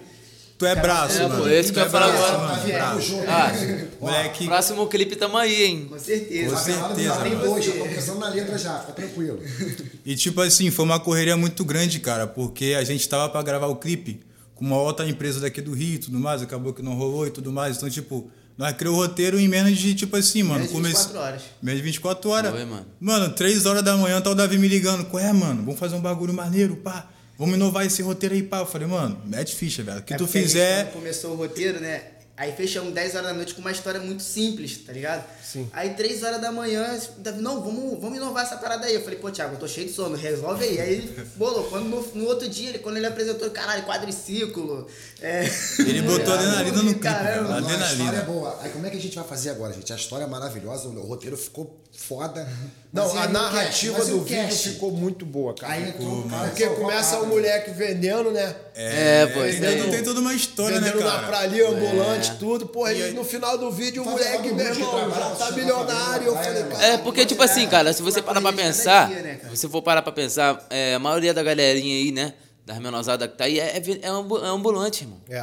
[0.58, 1.50] tu é braço, É, mano.
[1.50, 3.28] esse Tu que eu é ia falar braço, agora.
[3.28, 3.52] Ah,
[4.00, 5.86] Moleque, Próximo clipe tamo aí, hein?
[5.90, 6.50] Com certeza.
[6.56, 7.46] Com certeza, Já tem mano.
[7.46, 9.40] dois, já tô pensando na letra já, fica tranquilo.
[10.06, 13.68] E tipo assim, foi uma correria muito grande, cara, porque a gente tava pra gravar
[13.68, 14.20] o clipe
[14.56, 17.30] com uma outra empresa daqui do Rio e tudo mais, acabou que não rolou e
[17.30, 17.78] tudo mais.
[17.78, 20.60] Então, tipo, nós criamos o roteiro em menos de, tipo assim, mano.
[20.66, 21.42] Menos de 24 horas.
[21.62, 22.52] Menos de 24 horas.
[22.52, 22.86] Foi, mano.
[23.00, 25.06] Mano, 3 horas da manhã tá o Davi me ligando.
[25.06, 25.64] Qual é, mano?
[25.64, 27.08] Vamos fazer um bagulho maneiro, pá.
[27.40, 28.60] Vamos inovar esse roteiro aí, pá.
[28.60, 30.00] Eu falei, mano, mete ficha, velho.
[30.00, 30.84] O que É tu gente, fizer.
[30.86, 32.04] quando começou o roteiro, né?
[32.38, 35.24] Aí fechamos 10 horas da noite com uma história muito simples, tá ligado?
[35.44, 35.70] Sim.
[35.74, 38.96] Aí 3 horas da manhã, Davi, não, vamos, vamos inovar essa parada aí.
[38.96, 40.82] Eu falei, pô, Thiago, eu tô cheio de sono, resolve aí.
[40.82, 41.66] Aí ele bolou.
[41.66, 44.88] Quando no, no outro dia, ele- quando ele apresentou, caralho, quadriciclo.
[45.22, 45.46] É...
[45.80, 47.44] Ele botou adrenalina no Caramba, velho.
[47.44, 48.22] Não, a história é Adrenalina.
[48.24, 48.60] boa.
[48.62, 49.94] Aí como é que a gente vai fazer agora, gente?
[49.94, 52.48] A história é maravilhosa, o roteiro ficou foda.
[52.92, 54.12] Não, Mas e a narrativa cast?
[54.12, 54.70] Do vídeo cast?
[54.70, 55.74] ficou muito boa, cara.
[55.74, 58.56] Aí um cara Porque começa o moleque vendendo, né?
[58.74, 59.78] É, pô, tem, isso aí.
[59.78, 61.28] tudo- tem toda uma história, né, vendendo na cara?
[61.28, 62.66] praia ali, ambulante, tudo.
[62.66, 65.52] Porra, E aí- no final do vídeo o Tá moleque, meu irmão, tá você tá
[65.52, 66.28] milionário.
[66.28, 66.84] Eu falei, cara.
[66.86, 69.56] É, porque, tipo assim, cara, se você parar pra pensar, né, cara?
[69.56, 72.34] se for parar pra pensar, é, a maioria da galerinha aí, né,
[72.72, 74.08] das menosadas que tá aí, é, é, é é
[74.48, 75.20] ambulante, irmão.
[75.30, 75.38] É.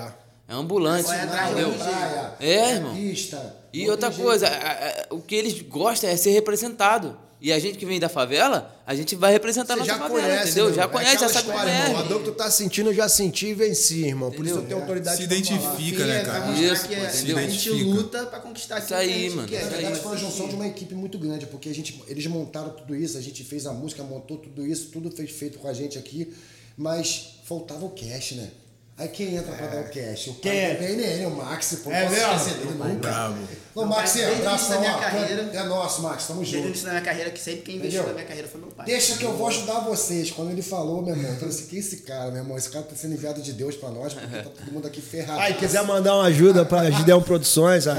[0.50, 1.72] É ambulante, atrás entendeu?
[1.74, 2.94] praia, É, irmão.
[2.94, 3.56] pista.
[3.70, 4.64] E outra coisa, jeito.
[4.64, 7.18] a- a- o que eles gostam é ser representado.
[7.40, 9.98] E a gente que vem da favela, a gente vai representar a Você nossa já
[10.08, 10.70] favela, conhece, entendeu?
[10.70, 11.84] né, Já conhece, já aquela sabe como história, é.
[11.86, 11.98] irmão.
[12.00, 14.32] A dor que tu tá sentindo, eu já senti e venci, irmão.
[14.32, 16.52] Por isso eu tenho autoridade Se identifica, né, Vai cara?
[16.58, 17.38] Isso, que pô, a, entendeu?
[17.38, 17.84] a gente Identifica.
[17.94, 19.60] luta pra conquistar Isso aí, a mano, quer.
[19.60, 19.96] Isso tá ligado?
[20.00, 23.16] foi uma junção de uma equipe muito grande, porque a gente, eles montaram tudo isso,
[23.18, 26.34] a gente fez a música, montou tudo isso, tudo foi feito com a gente aqui,
[26.78, 28.48] mas faltava o cash, né?
[28.96, 30.26] Aí quem entra pra dar o cash?
[30.26, 30.72] O Quem é?
[30.72, 32.16] O PNN, o Max, pô, É mesmo?
[32.34, 33.08] esquecer dele nunca.
[33.08, 33.36] Bravo.
[33.72, 36.56] Ô, Max, Desde o início abração, da minha ó, carreira- é nosso, Max, tamo Desde
[36.56, 36.68] o junto.
[36.70, 38.08] início da minha carreira, que sempre quem investiu Entendeu?
[38.08, 38.86] na minha carreira foi meu pai.
[38.86, 40.32] Deixa que eu vou ajudar vocês.
[40.32, 42.58] Quando ele falou, meu irmão, eu falei assim, quem é esse cara, meu irmão?
[42.58, 45.38] Esse cara tá sendo enviado de Deus pra nós, porque tá todo mundo aqui ferrado.
[45.42, 47.86] Aí, quiser mandar uma ajuda pra Gideon Produções.
[47.86, 47.96] Aí,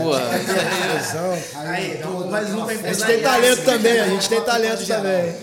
[2.03, 5.33] pô, mais um pra A gente tem talento também, a gente tem talento também.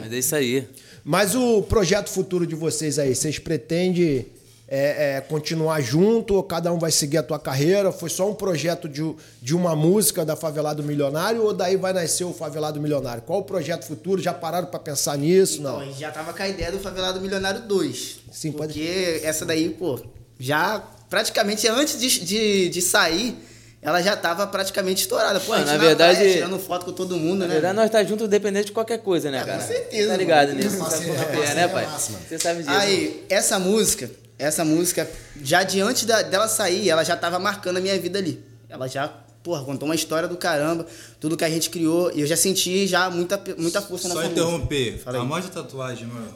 [0.00, 0.68] Mas é isso aí.
[1.04, 4.26] Mas o projeto futuro de vocês aí, vocês pretendem
[4.66, 7.92] é, é, continuar junto ou cada um vai seguir a tua carreira?
[7.92, 9.02] Foi só um projeto de,
[9.42, 13.22] de uma música da Favelado Milionário ou daí vai nascer o Favelado Milionário?
[13.22, 14.22] Qual o projeto futuro?
[14.22, 15.58] Já pararam pra pensar nisso?
[15.60, 15.86] Então, a Não.
[15.86, 18.20] gente já tava com a ideia do Favelado Milionário 2.
[18.32, 20.00] Sim, pode- Porque essa daí, pô,
[20.40, 23.36] já praticamente antes de, de, de sair,
[23.84, 25.38] ela já tava praticamente estourada.
[25.38, 27.52] Pô, a Mano, gente na verdade- praia, tirando foto com todo mundo, Na né?
[27.52, 29.58] verdade, nós tá juntos independente de qualquer coisa, né, cara?
[29.60, 30.60] com certeza, Tá ligado mano.
[30.64, 30.76] nisso?
[30.78, 31.86] Sabe é é, parceria né, pai?
[31.86, 32.18] máxima.
[32.26, 32.70] Você sabe disso.
[32.70, 35.08] Aí, essa música, essa música,
[35.42, 38.42] já diante da- dela sair, ela já tava marcando a minha vida ali.
[38.68, 40.86] Ela já porra, contou uma história do caramba,
[41.20, 44.28] tudo que a gente criou, e eu já senti já muita, muita força Só nessa
[44.30, 44.84] interromper.
[44.92, 45.04] música.
[45.04, 45.22] Fala aí.
[45.22, 46.32] A mostra a tatuagem, mano.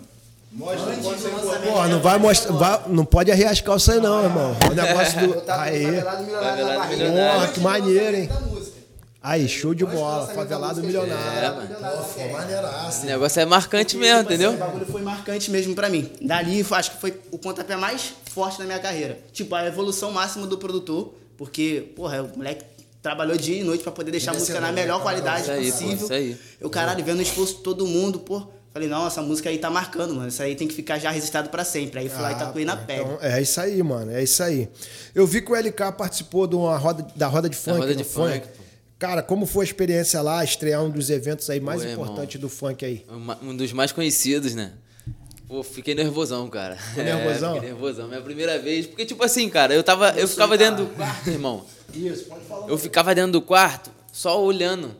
[0.50, 2.52] Mostra, Antes pode do ser não vai mostrar.
[2.52, 4.56] vai- não pode arrear as calças aí, não, irmão.
[4.70, 5.34] O negócio do.
[5.42, 5.84] Com Aí.
[6.02, 8.28] Porra, que maneiro, hein?
[9.22, 10.26] Aí, show de bola.
[10.28, 11.68] Favelado milionário.
[12.16, 12.88] É, maneiraço.
[12.88, 13.06] Esse hein?
[13.06, 14.50] negócio é marcante mesmo, tipo assim, entendeu?
[14.52, 16.10] Esse bagulho foi marcante mesmo pra mim.
[16.22, 19.18] Dali, acho que foi o pontapé mais forte na minha carreira.
[19.32, 22.64] Tipo, a evolução máxima do produtor, porque, porra, o moleque
[23.02, 25.02] trabalhou dia e noite pra poder deixar a música na Merecedor, melhor né?
[25.02, 26.04] qualidade Isso possível.
[26.04, 26.36] isso aí.
[26.60, 28.46] Eu, caralho, vendo o esforço de todo mundo, pô.
[28.78, 30.28] Falei, não, essa música aí tá marcando, mano.
[30.28, 31.98] Isso aí tem que ficar já registrado pra sempre.
[31.98, 33.00] Aí fui lá e tatuei na pele.
[33.00, 34.12] então, é isso aí, mano.
[34.12, 34.68] É isso aí.
[35.12, 37.78] Eu vi que o LK participou de uma roda, da roda de funk.
[37.78, 38.34] roda não de foi?
[38.34, 38.62] funk, pô.
[38.96, 42.04] Cara, como foi a experiência lá, estrear um dos eventos aí mais irmão.
[42.04, 43.04] importantes do funk aí?
[43.42, 44.72] Um dos mais conhecidos, né?
[45.48, 46.76] Pô, fiquei nervosão, cara.
[46.76, 47.50] Ficou nervosão?
[47.50, 48.06] É, fiquei nervosão.
[48.06, 48.86] Minha primeira vez.
[48.86, 50.10] Porque, tipo assim, cara, eu tava.
[50.10, 51.64] Eu ficava dentro do quarto, irmão.
[51.92, 52.68] Isso, pode falar.
[52.68, 54.94] Eu ficava dentro do quarto só olhando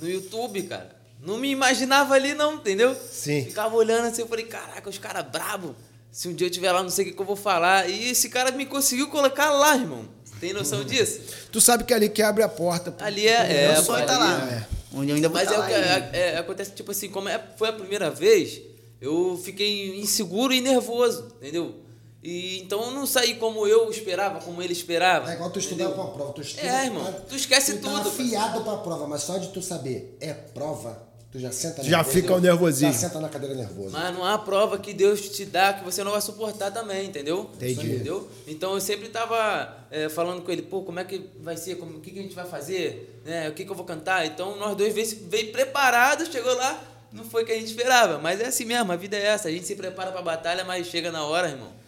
[0.00, 0.97] no YouTube, cara.
[1.28, 2.94] Não me imaginava ali, não, entendeu?
[2.94, 3.44] Sim.
[3.44, 5.76] Ficava olhando assim, eu falei, caraca, os caras brabo.
[6.10, 7.88] Se um dia eu tiver lá, não sei o que, que eu vou falar.
[7.88, 10.08] E esse cara me conseguiu colocar lá, irmão.
[10.40, 11.20] Tem noção disso?
[11.52, 12.90] Tu sabe que ali que abre a porta.
[12.92, 13.04] pô.
[13.04, 13.64] Ali é.
[13.66, 14.48] é Meu sonho tá lá.
[14.50, 17.10] é- Onde eu ainda Mas tá é o lá que é- é- acontece, tipo assim,
[17.10, 18.62] como é- foi a primeira vez,
[19.00, 21.74] eu fiquei inseguro e nervoso, entendeu?
[22.22, 25.30] E então eu não saí como eu esperava, como ele esperava.
[25.30, 26.32] É igual tu estudar pra uma prova.
[26.32, 29.48] Tu estuda, É, irmão, tu esquece tu tá tudo, afiado pra prova, mas só de
[29.48, 32.16] tu saber é prova, tu já senta Já nervoso.
[32.16, 32.92] fica o nervosinho.
[32.92, 33.90] Já senta na cadeira nervoso.
[33.90, 37.50] Mas não há prova que Deus te dá que você não vai suportar também, entendeu?
[37.54, 37.86] Entendi.
[37.94, 38.28] Entendeu?
[38.46, 41.98] Então eu sempre tava é, falando com ele, pô, como é que vai ser, como,
[41.98, 43.48] o que, que a gente vai fazer, né?
[43.48, 44.26] O que, que eu vou cantar?
[44.26, 48.18] Então nós dois veio, veio preparados, chegou lá, não foi o que a gente esperava.
[48.18, 49.48] Mas é assim mesmo, a vida é essa.
[49.48, 51.78] A gente se prepara pra batalha, mas chega na hora, irmão.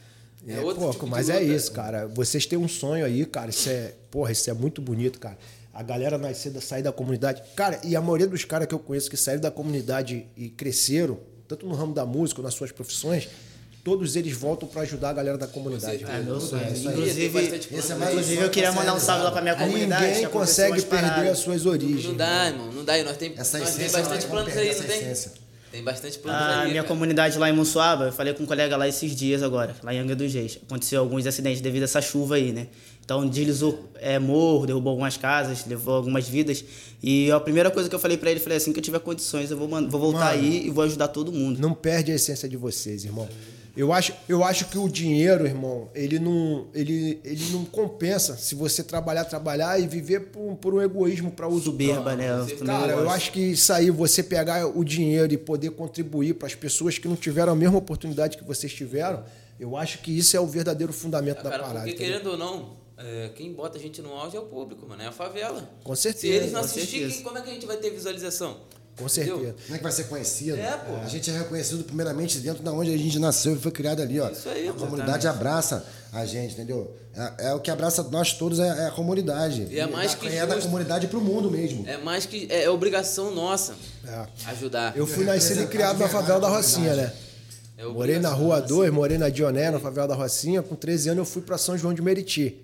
[0.46, 2.07] É, É, outro pô, tipo de mas é isso, cara.
[2.07, 3.50] Vocês têm um sonho aí, cara.
[3.50, 5.37] Isso é, porra, isso é muito bonito, cara.
[5.80, 7.42] A galera nascer, da- sair da comunidade.
[7.56, 11.18] Cara, e a maioria dos caras que eu conheço que saíram da comunidade e cresceram,
[11.48, 13.30] tanto no ramo da música ou nas suas profissões,
[13.82, 16.04] todos eles voltam pra ajudar a galera da comunidade.
[16.04, 16.18] É.
[16.20, 18.10] Inclusive, Esse é aí.
[18.10, 20.06] inclusive eu queria mandar um salve lá pra minha comunidade.
[20.06, 22.04] Ninguém consegue perder as suas origens.
[22.04, 22.98] Não dá, irmão, não dá.
[22.98, 25.39] E nós tem, Essa nós tem não bastante tem como planos aí, não tem?
[25.70, 26.70] Tem bastante planos A aí.
[26.70, 26.88] minha cara.
[26.88, 29.98] comunidade lá em Monsuaba, eu falei com um colega lá esses dias agora, lá em
[29.98, 30.59] Angra dos Reis.
[30.66, 32.66] Aconteceu alguns acidentes devido a essa chuva aí, né?
[33.04, 36.64] Então deslizou é, morro, derrubou algumas casas, levou algumas vidas.
[37.02, 39.50] E a primeira coisa que eu falei pra ele, falei assim, que eu tiver condições,
[39.50, 40.42] eu vou, vou voltar Mano.
[40.42, 41.61] aí e vou ajudar todo mundo.
[41.61, 43.28] Não perde a essência de vocês, irmão.
[43.76, 48.54] Eu acho, eu acho que o dinheiro, irmão, ele não, ele, ele não compensa se
[48.54, 52.28] você trabalhar, trabalhar e viver por, por um egoísmo para uso Soberba, né?
[52.28, 56.46] Eu Cara, eu acho que isso aí, você pegar o dinheiro e poder contribuir para
[56.46, 59.24] as pessoas que não tiveram a mesma oportunidade que vocês tiveram,
[59.59, 61.87] eu acho que isso é o verdadeiro fundamento da Cara, parada.
[61.87, 65.02] porque querendo ou não, é, quem bota a gente no auge é o público, mano,
[65.02, 65.68] é a favela.
[65.85, 68.59] Com certeza, Se eles não assistirem, como é que a gente vai ter visualização?
[69.00, 69.36] Com Entendeu?
[69.38, 69.54] certeza.
[69.64, 70.58] Como é que vai ser conhecido?
[70.58, 70.96] É, pô.
[71.02, 74.20] A gente é reconhecido primeiramente dentro da onde a gente nasceu e foi criado ali,
[74.20, 74.28] ó.
[74.30, 76.94] Isso aí, a comunidade abraça a gente, entendeu?
[77.16, 79.66] É, é o que abraça nós todos, é, é a comunidade.
[79.70, 80.68] E é mais da, que é da justo.
[80.68, 81.88] comunidade pro mundo mesmo.
[81.88, 82.46] É mais que.
[82.50, 83.74] É obrigação nossa
[84.06, 84.26] É.
[84.50, 84.96] ajudar.
[84.96, 87.12] Eu fui nascido e criado na favela da Rocinha, né?
[87.78, 88.68] É Morei na Rua nossa.
[88.68, 90.62] 2, morei na Dioné, na favela da Rocinha.
[90.62, 92.56] Com 13 anos eu fui pra São João de Meriti.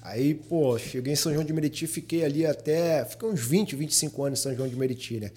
[0.00, 3.04] Aí, pô, cheguei em São João de Meriti, fiquei ali até.
[3.04, 5.30] Fiquei uns 20, 25 anos em São João de Meriti, né?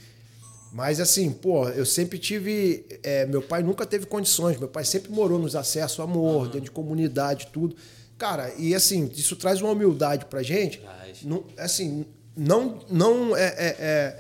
[0.76, 2.86] Mas assim, pô, eu sempre tive.
[3.02, 4.60] é, meu pai nunca teve condições.
[4.60, 7.78] Meu pai sempre morou nos acessos a morro, dentro de comunidade, tudo.
[8.18, 10.80] Cara, e assim, isso traz uma humildade pra gente.
[10.80, 11.24] Traz.
[11.24, 14.20] Não, assim, não, não é, é- é-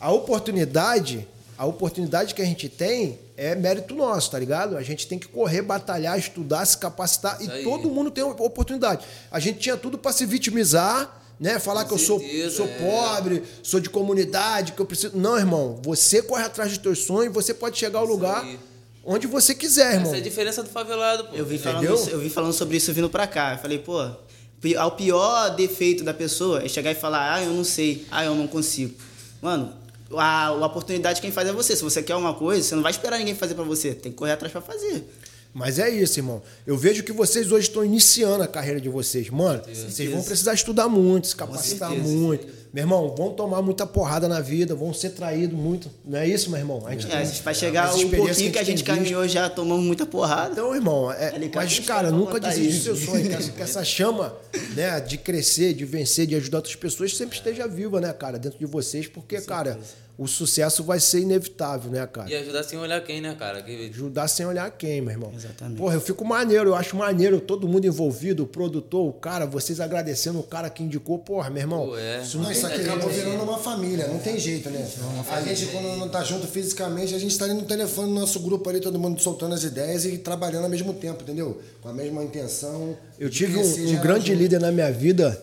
[0.00, 1.24] a oportunidade,
[1.56, 4.76] a oportunidade que a gente tem é mérito nosso, tá ligado?
[4.76, 7.62] A gente tem que correr, batalhar, estudar, se capacitar Isso e aí.
[7.62, 9.06] todo mundo tem oportunidade.
[9.30, 11.58] A gente tinha tudo pra se vitimizar, né?
[11.58, 12.78] Falar Com que eu sou, certeza, sou é.
[12.78, 15.16] pobre, sou de comunidade, que eu preciso.
[15.16, 15.80] Não, irmão.
[15.84, 18.58] Você corre atrás dos teus sonhos, você pode chegar ao Isso lugar aí.
[19.04, 20.06] onde você quiser, irmão.
[20.08, 21.36] Essa é a diferença do favelado, pô.
[21.36, 23.54] Eu vi, falando isso, eu vi falando sobre isso vindo pra cá.
[23.54, 27.64] Eu falei, pô, o pior defeito da pessoa é chegar e falar, ah, eu não
[27.64, 28.94] sei, ah, eu não consigo.
[29.40, 29.72] Mano,
[30.12, 31.74] a, a oportunidade quem faz é você.
[31.74, 33.94] Se você quer uma coisa, você não vai esperar ninguém fazer pra você.
[33.94, 35.04] Tem que correr atrás pra fazer.
[35.54, 36.42] Mas é isso, irmão.
[36.66, 39.28] Eu vejo que vocês hoje estão iniciando a carreira de vocês.
[39.28, 42.62] Mano, vocês vão precisar estudar muito, se capacitar muito.
[42.72, 45.90] Meu irmão, vão tomar muita porrada na vida, vão ser traídos muito.
[46.02, 46.82] Não é isso, meu irmão?
[46.86, 49.12] A gente É, a gente vai chegar um pouquinho que a gente tem visto.
[49.12, 50.52] caminhou já tomamos muita porrada.
[50.52, 53.28] Então, irmão, é, Ele mas, cara, nunca botar desiste do seu sonho.
[53.28, 54.34] Que essa, que essa chama
[54.74, 58.58] né, de crescer, de vencer, de ajudar outras pessoas sempre esteja viva, né, cara, dentro
[58.58, 59.06] de vocês.
[59.06, 59.78] Porque, cara,
[60.18, 62.30] o sucesso vai ser inevitável, né, cara?
[62.30, 63.62] E ajudar sem olhar quem, né, cara?
[63.62, 63.88] Que...
[63.88, 65.32] Ajudar sem olhar quem, meu irmão.
[65.34, 65.78] Exatamente.
[65.78, 69.80] Porra, eu fico maneiro, eu acho maneiro, todo mundo envolvido, o produtor, o cara, vocês
[69.80, 71.86] agradecendo o cara que indicou, porra, meu irmão.
[71.86, 72.22] Pô, é.
[72.22, 74.86] Isso Não, não isso tem aqui acabou virando uma família, não tem jeito, né?
[75.30, 78.38] A gente, quando não tá junto fisicamente, a gente tá ali no telefone no nosso
[78.40, 81.60] grupo ali, todo mundo soltando as ideias e trabalhando ao mesmo tempo, entendeu?
[81.80, 82.96] Com a mesma intenção.
[83.18, 84.38] Eu tive um, um grande junto.
[84.38, 85.42] líder na minha vida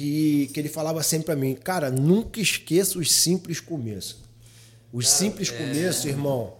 [0.00, 4.16] que, que ele falava sempre pra mim, cara, nunca esqueça os simples começos.
[4.90, 6.54] Os simples começos, irmão,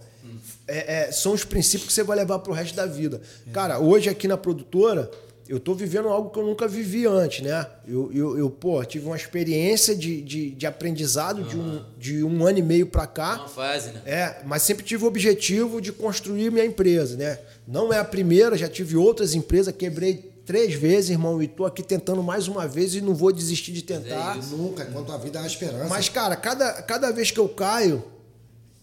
[0.67, 3.19] é- é- são os princípios que você vai levar pro resto da vida.
[3.51, 5.09] Cara, hoje aqui na produtora,
[5.49, 7.65] eu tô vivendo algo que eu nunca vivi antes, né?
[7.87, 12.45] Eu, eu, eu, pô, tive uma experiência de, de, de aprendizado de, um, de um
[12.45, 13.37] ano e meio pra cá.
[13.37, 14.01] Uma fase, né?
[14.05, 17.39] É, mas sempre tive o objetivo de construir minha empresa, né?
[17.67, 21.83] Não é a primeira, já tive outras empresas, quebrei três vezes, irmão, e tô aqui
[21.83, 24.37] tentando mais uma vez e não vou desistir de tentar.
[24.51, 25.87] Nunca, enquanto a vida há esperança.
[25.87, 28.03] Mas, cara, cada, cada vez que eu caio,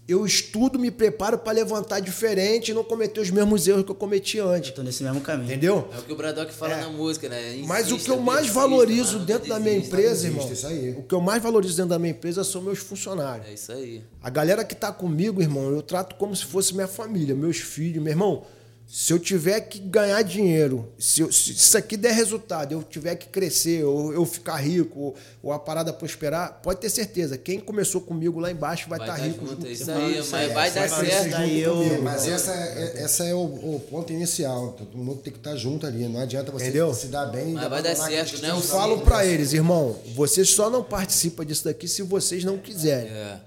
[0.07, 3.94] eu estudo, me preparo para levantar diferente e não cometer os mesmos erros que eu
[3.94, 4.71] cometi antes.
[4.71, 5.49] Eu tô nesse mesmo caminho.
[5.49, 5.87] Entendeu?
[5.94, 6.81] É o que o Braddock fala É.
[6.81, 7.62] na música, né?
[7.66, 9.97] Mas o Insista, que eu mais persista, valorizo dentro nunca da minha desista.
[9.97, 10.90] empresa, desista, irmão, isso aí.
[10.92, 13.49] o que eu mais valorizo dentro da minha empresa são meus funcionários.
[13.49, 14.03] É isso aí.
[14.23, 18.03] A galera que tá comigo, irmão, eu trato como se fosse minha família, meus filhos.
[18.03, 18.44] Meu irmão,
[18.90, 23.14] se eu tiver que ganhar dinheiro, se, eu- se isso aqui der resultado, eu tiver
[23.16, 27.61] que crescer, ou eu ficar rico, ou, ou a parada prosperar, pode ter certeza, quem
[27.61, 29.46] começou comigo lá embaixo vai Vai estar tá rico.
[29.46, 31.22] junto, é isso aí, mas vai dar vai certo.
[31.24, 34.72] ser Daí eu- Comigo, Mas essa é, essa é o, o ponto inicial.
[34.72, 36.09] Todo mundo tem que estar junto ali.
[36.09, 36.94] Não adianta você Entendeu?
[36.94, 37.51] se dar bem.
[37.51, 38.48] e Mas vai dar certo, né?
[38.53, 42.57] que Eu falo pra eles, irmão, vocês só não participam disso daqui se vocês não
[42.57, 43.11] quiserem.
[43.12, 43.38] É.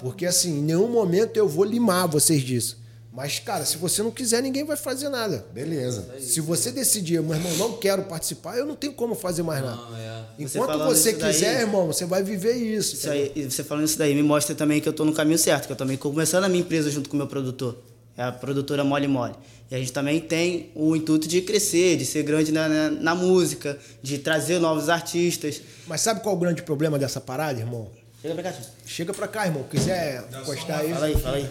[0.00, 2.79] Porque assim, em nenhum momento eu vou limar vocês disso.
[3.12, 5.44] Mas, cara, se você não quiser, ninguém vai fazer nada.
[5.52, 6.06] Beleza.
[6.20, 9.76] Se você decidir, meu irmão, não quero participar, eu não tenho como fazer mais nada.
[9.76, 10.24] Não, é.
[10.38, 12.94] Você Enquanto falando você isso daí- quiser, irmão, você vai viver isso.
[12.94, 15.38] Isso aí, e você falando isso daí me mostra também que eu tô no caminho
[15.38, 17.76] certo, que eu também tô começando a minha empresa junto com o meu produtor.
[18.16, 19.34] É a produtora Mole Mole.
[19.70, 23.14] E a gente também tem o intuito de crescer, de ser grande na, na, na
[23.14, 25.60] música, de trazer novos artistas.
[25.86, 27.88] Mas sabe qual é o grande problema dessa parada, irmão?
[28.22, 28.58] Chega pra cá.
[28.86, 29.64] Chega pra cá, irmão.
[29.64, 30.92] Quiser encostar aí.
[30.92, 31.50] Fala aí, fala aí.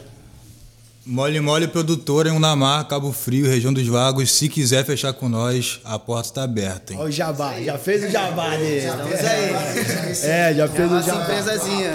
[1.05, 4.31] Mole Mole Produtora em Unamar, Cabo Frio, região dos Vagos.
[4.31, 6.93] Se quiser fechar com nós, a porta está aberta.
[6.93, 6.99] Hein?
[6.99, 7.59] Olha o jabá.
[7.61, 8.85] Já fez o jabá dele.
[8.85, 10.29] Estamos aí.
[10.29, 11.23] É, já fez o Nossa jabá.
[11.23, 11.93] empresazinha.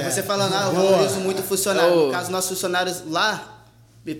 [0.00, 2.06] E você falando, ah, eu valorizo muito o funcionário.
[2.06, 3.64] No caso, nossos funcionários lá,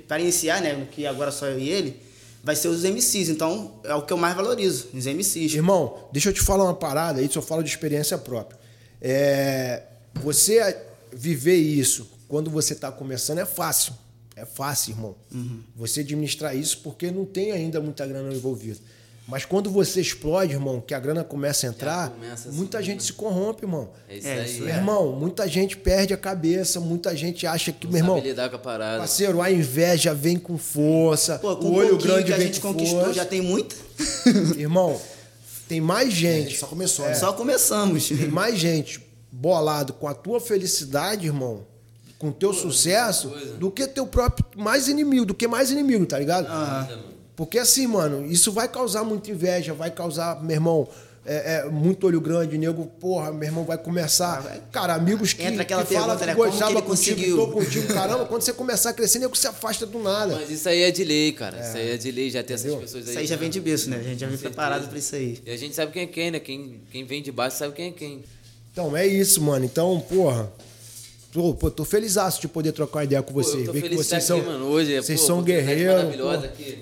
[0.06, 2.00] para iniciar, né, que agora só eu e ele,
[2.44, 3.30] vai ser os MCs.
[3.30, 5.54] Então, é o que eu mais valorizo, os MCs.
[5.54, 8.58] Irmão, deixa eu te falar uma parada, isso eu falo de experiência própria.
[9.00, 9.82] É,
[10.14, 10.76] você
[11.12, 13.92] viver isso quando você está começando é fácil.
[14.36, 15.16] É fácil, irmão.
[15.74, 18.78] Você administrar isso porque não tem ainda muita grana envolvida.
[19.28, 22.86] Mas quando você explode, irmão, que a grana começa a entrar, começa a muita subir,
[22.92, 23.90] gente se corrompe, irmão.
[24.08, 24.46] É isso É, aí.
[24.52, 28.18] isso Meu irmão, muita gente perde a cabeça, muita gente acha que, Não meu irmão,
[28.20, 28.98] lidar com a parada.
[28.98, 33.00] parceiro, a inveja vem com força, Pô, com o olho grande que a gente conquistou,
[33.00, 33.14] força.
[33.14, 33.74] já tem muito.
[34.56, 35.00] Irmão,
[35.66, 37.14] tem mais A gente gente só começou, né?
[37.14, 38.06] Só começamos.
[38.08, 39.00] tem mais gente
[39.32, 41.66] bolado com a tua felicidade, irmão,
[42.18, 46.18] com o teu sucesso, do que teu próprio mais inimigo, do que mais inimigo, tá
[46.18, 46.48] ligado?
[47.34, 50.88] Porque assim, mano, isso vai causar muita inveja, vai causar, meu irmão,
[51.26, 54.42] é, é, muito olho grande, nego, porra, meu irmão vai começar.
[54.70, 56.34] Cara, amigos que, Entra aquela que falam que né?
[56.34, 57.36] Que gostava ele contigo, conseguiu?
[57.36, 60.36] tô contigo, caramba, quando você começar a crescer, nego se afasta do nada.
[60.36, 61.60] Mas isso aí é de lei, cara.
[61.60, 63.10] Isso aí é de lei, já tem essas pessoas aí.
[63.10, 63.96] Isso aí já vem de berço, né?
[63.98, 65.40] A gente já vem preparado pra isso aí.
[65.44, 66.38] E a gente sabe quem é quem, né?
[66.38, 68.24] Quem, quem vem de baixo sabe quem é quem.
[68.72, 69.64] Então, é isso, mano.
[69.64, 70.50] Então, porra.
[71.36, 74.24] Tô, pô, tô felizaço de poder trocar uma ideia com Pô, tô Ver que vocês
[74.24, 74.64] são, aqui, mano.
[74.68, 76.16] Hoje vocês pô, são guerreiros.
[76.16, 76.22] pô.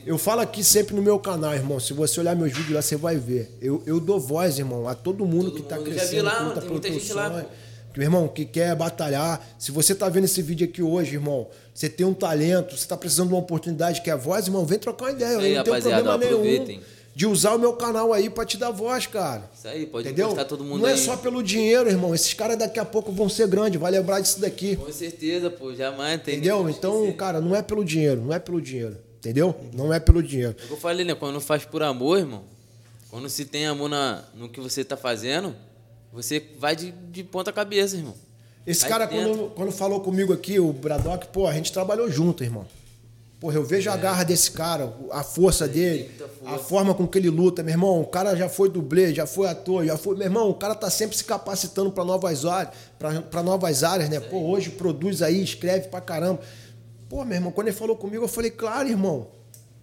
[0.06, 1.80] Eu falo aqui sempre no meu canal, irmão.
[1.80, 3.50] Se você olhar meus vídeos lá, você vai ver.
[3.60, 5.86] Eu, eu dou voz, irmão, a todo mundo Todo que tá mundo.
[5.86, 7.48] Já crescendo, vi lá, que mano, tem muita gente lá, pô.
[7.96, 9.44] Meu irmão, que quer batalhar.
[9.58, 12.96] Se você tá vendo esse vídeo aqui hoje, irmão, você tem um talento, você tá
[12.96, 15.30] precisando de uma oportunidade que é voz, irmão, vem trocar uma ideia.
[15.32, 16.80] Isso aí, não rapaziada, problema nenhum aproveitem.
[17.14, 19.48] De usar o meu canal aí pra te dar voz, cara.
[19.56, 20.28] Isso aí, pode Entendeu?
[20.28, 20.98] postar todo mundo Não é aí.
[20.98, 22.14] só pelo dinheiro, irmão.
[22.14, 24.74] Esses caras daqui a pouco vão ser grandes, vai lembrar disso daqui.
[24.76, 26.34] Com certeza, pô, jamais tem.
[26.34, 26.68] Entendeu?
[26.68, 27.16] Então, esquecer.
[27.16, 28.96] cara, não é pelo dinheiro, não é pelo dinheiro.
[29.18, 29.54] Entendeu?
[29.72, 30.56] Não é pelo dinheiro.
[30.58, 31.14] É o que eu falei, né?
[31.14, 32.42] Quando faz por amor, irmão,
[33.10, 35.54] quando se tem amor na, no que você tá fazendo,
[36.12, 38.14] você vai de, de ponta cabeça, irmão.
[38.66, 39.28] Esse Vai cara, dentro.
[39.28, 42.66] quando, quando falou comigo aqui, o Braddock, pô, a gente trabalhou junto, irmão.
[43.40, 46.54] Porra, eu vejo a garra desse cara, a força dele, força.
[46.54, 48.00] a forma com que ele luta, meu irmão.
[48.00, 50.16] O cara já foi dublê, já foi ator, já foi.
[50.16, 54.18] Meu irmão, o cara tá sempre se capacitando para novas áreas, para novas áreas, né?
[54.18, 56.40] Pô, hoje produz aí, escreve pra caramba.
[57.08, 59.28] Pô, meu irmão, quando ele falou comigo, eu falei, claro, irmão.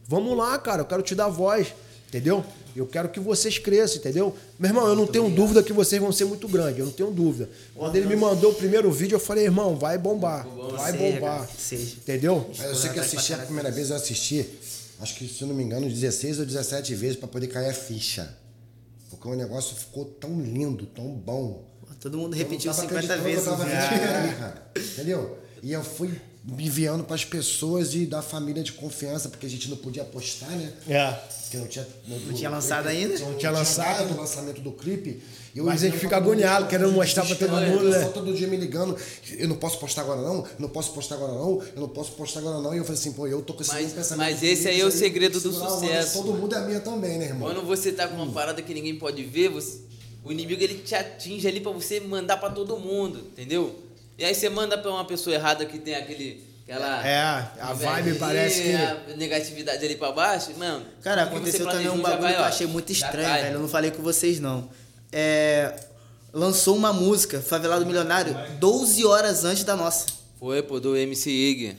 [0.07, 1.73] Vamos lá, cara, eu quero te dar voz.
[2.11, 2.43] Entendeu?
[2.75, 4.35] Eu quero que vocês cresçam, entendeu?
[4.59, 7.09] Meu irmão, eu não tenho dúvida que vocês vão ser muito grandes, eu não tenho
[7.09, 7.49] dúvida.
[7.73, 10.45] Quando ele me mandou o primeiro vídeo, eu falei, irmão, vai bombar.
[10.45, 11.49] Vai Seja, bombar.
[11.57, 11.95] seja.
[11.95, 12.49] Entendeu?
[12.49, 14.45] Mas eu sei que assisti a primeira vez, eu assisti,
[14.99, 18.35] acho que se não me engano, 16 ou 17 vezes pra poder cair a ficha.
[19.09, 21.65] Porque o negócio ficou tão lindo, tão bom.
[22.01, 23.79] Todo mundo repetiu não tava 50 acreditando que vezes.
[23.79, 24.35] Né?
[24.39, 24.71] cara.
[24.75, 25.37] Entendeu?
[25.63, 26.11] E eu fui
[26.57, 30.73] enviando pras pessoas e da família de confiança, porque a gente não podia postar, né?
[30.87, 31.11] É.
[31.41, 33.19] Porque não tinha, não, tinha lançado ainda?
[33.19, 34.07] Não tinha lançado.
[34.07, 35.21] do lançamento do clipe.
[35.53, 37.95] E eu Mas a gente enviando fica agoniado, querendo mostrar pra todo mundo, o né?
[37.95, 38.95] pessoal todo dia me ligando.
[39.37, 42.13] Eu não posso postar agora não, eu não posso postar agora não, eu não posso
[42.13, 42.73] postar agora não.
[42.73, 44.31] E eu falei assim, pô, eu tô com esse Mas- mesmo pensamento.
[44.31, 46.13] mas esse aí é o segredo que do sucesso.
[46.23, 47.49] Todo mundo é minha também, né, irmão?
[47.53, 49.79] Quando você tá com uma parada que ninguém pode ver, você-
[50.23, 53.75] o inimigo ele te atinge ali pra você mandar pra todo mundo, entendeu?
[54.17, 57.19] E aí você manda pra uma pessoa errada que tem aquele aquela É,
[57.59, 60.85] a vibe parece que- a negatividade ali pra baixo, mano.
[61.01, 63.55] Cara, aconteceu também um bagulho vai, que eu achei muito estranho, velho.
[63.55, 64.69] Eu não falei com vocês, não.
[65.11, 65.73] É,
[66.31, 70.05] lançou uma música, Favelado Milionário, 12 horas antes da nossa.
[70.39, 71.77] Foi, pô, do MC Ig.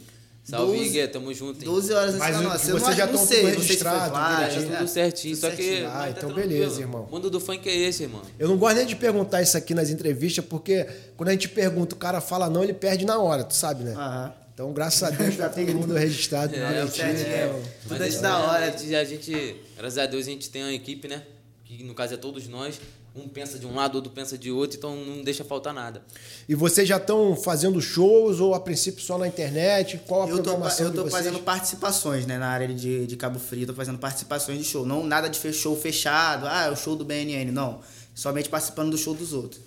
[0.56, 1.64] Salve, 12 Ig, tamo junto, hein?
[1.64, 2.70] 12 horas antes Mas da o- nossa.
[2.70, 4.42] Eu vocês não, já não tão sei, tudo não sei se foi registrado, tudo Tá
[4.42, 5.62] é, tudo certinho, tudo só que.
[5.62, 5.86] certinho.
[5.88, 6.48] Ah, mas tá então tranquilo.
[6.48, 7.06] beleza, irmão.
[7.08, 8.22] O mundo do funk é esse, irmão.
[8.38, 10.86] Eu não gosto nem de perguntar isso aqui nas entrevistas, porque
[11.16, 13.92] quando a gente pergunta, o cara fala não, ele perde na hora, tu sabe, né?
[13.92, 14.32] Aham.
[14.54, 16.54] Então, graças a Deus, tá todo mundo registrado.
[16.54, 17.26] É, direitinho, certinho.
[17.34, 17.60] então.
[17.62, 18.66] Mas Tudo antes é, da hora.
[18.66, 21.22] A gente, a gente, graças a Deus, a gente tem uma equipe, né?
[21.64, 22.78] Que no caso é todos nós.
[23.14, 26.02] Um pensa de um lado, outro pensa de outro, então não deixa faltar nada.
[26.48, 30.00] E vocês já estão fazendo shows ou a princípio só na internet?
[30.06, 31.24] Qual a Eu tô, programação eu tô de vocês?
[31.26, 34.86] fazendo participações, né, na área de, de Cabo Frio, tô fazendo participações de show.
[34.86, 37.80] Não nada de show fechado, ah, é o show do BNN, não.
[38.14, 39.60] Somente participando do show dos outros.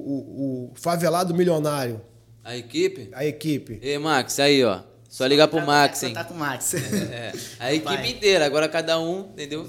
[0.66, 2.00] o, o favelado milionário,
[2.44, 3.08] A equipe?
[3.12, 3.78] a equipe.
[3.82, 4.80] Ei, Max, aí, ó.
[5.08, 6.12] Só ligar pro Max, hein?
[6.12, 6.74] Tá com o Max.
[7.10, 9.66] É, a equipe inteira, agora cada um, entendeu?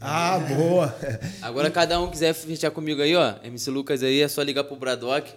[0.00, 0.94] Ah, boa.
[1.42, 3.34] Agora cada um quiser fechar comigo aí, ó.
[3.44, 5.30] MC Lucas aí, é só ligar pro Bradock,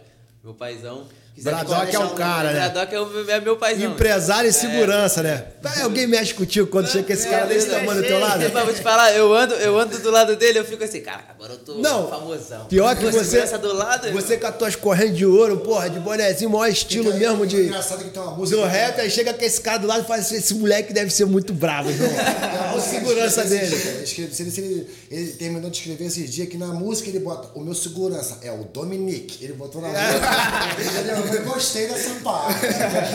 [0.44, 1.06] meu paizão.
[1.36, 2.60] Quiser Bradock é o um- cara, né?
[2.70, 3.92] Bradock é, o- é meu paizão.
[3.92, 5.46] Empresário e segurança, né?
[5.64, 8.44] Aí alguém mexe contigo quando chega esse cara desse tamanho do teu lado?
[8.54, 11.24] Mas vou te falar, eu ando, eu ando do lado dele, eu fico assim, cara,
[11.30, 12.66] agora eu tô Não, famosão.
[12.66, 13.42] Pior que você.
[13.58, 17.48] do lado, Você com as tuas correntes de ouro, porra, de bonezinho, maior estilo mesmo
[17.48, 17.62] de.
[17.64, 18.62] Engraçado que tem uma música.
[18.62, 21.10] Do rap, aí chega com esse cara do lado e fala assim: esse moleque deve
[21.10, 22.10] ser muito bravo, irmão.
[22.74, 23.76] Olha a segurança dele.
[24.04, 27.20] Escreve- se ele, se ele, ele terminou de escrever esses dias que na música ele
[27.20, 29.44] bota o meu segurança é o Dominique.
[29.44, 31.23] Ele botou na música.
[31.32, 32.60] Eu gostei dessa parte.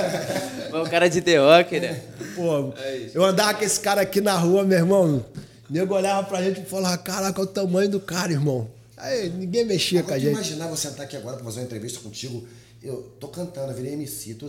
[0.71, 2.01] Mas o cara de The Rock, né?
[2.35, 5.25] Pô, É eu andava com esse cara aqui na rua, meu irmão.
[5.69, 8.69] O nego olhava pra gente e falava: caraca, olha o tamanho do cara, irmão.
[8.97, 10.49] Aí ninguém mexia com a Agora, tu gente.
[10.53, 12.47] imaginava você sentar aqui agora pra fazer uma entrevista contigo.
[12.81, 14.35] Eu tô cantando, eu virei MC.
[14.35, 14.47] Tu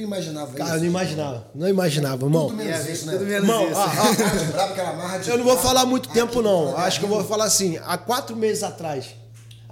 [0.00, 0.80] imaginava Cara, eu isso?
[0.84, 1.46] não imaginava.
[1.54, 2.48] Não imaginava, irmão.
[2.48, 3.12] Tudo menos isso, né?
[3.12, 4.52] tudo menos Irmão, isso.
[4.76, 6.76] Cara marra de Eu não vou falar muito tempo, aquilo, não.
[6.76, 9.06] Acho que eu vou falar assim, há quatro meses atrás.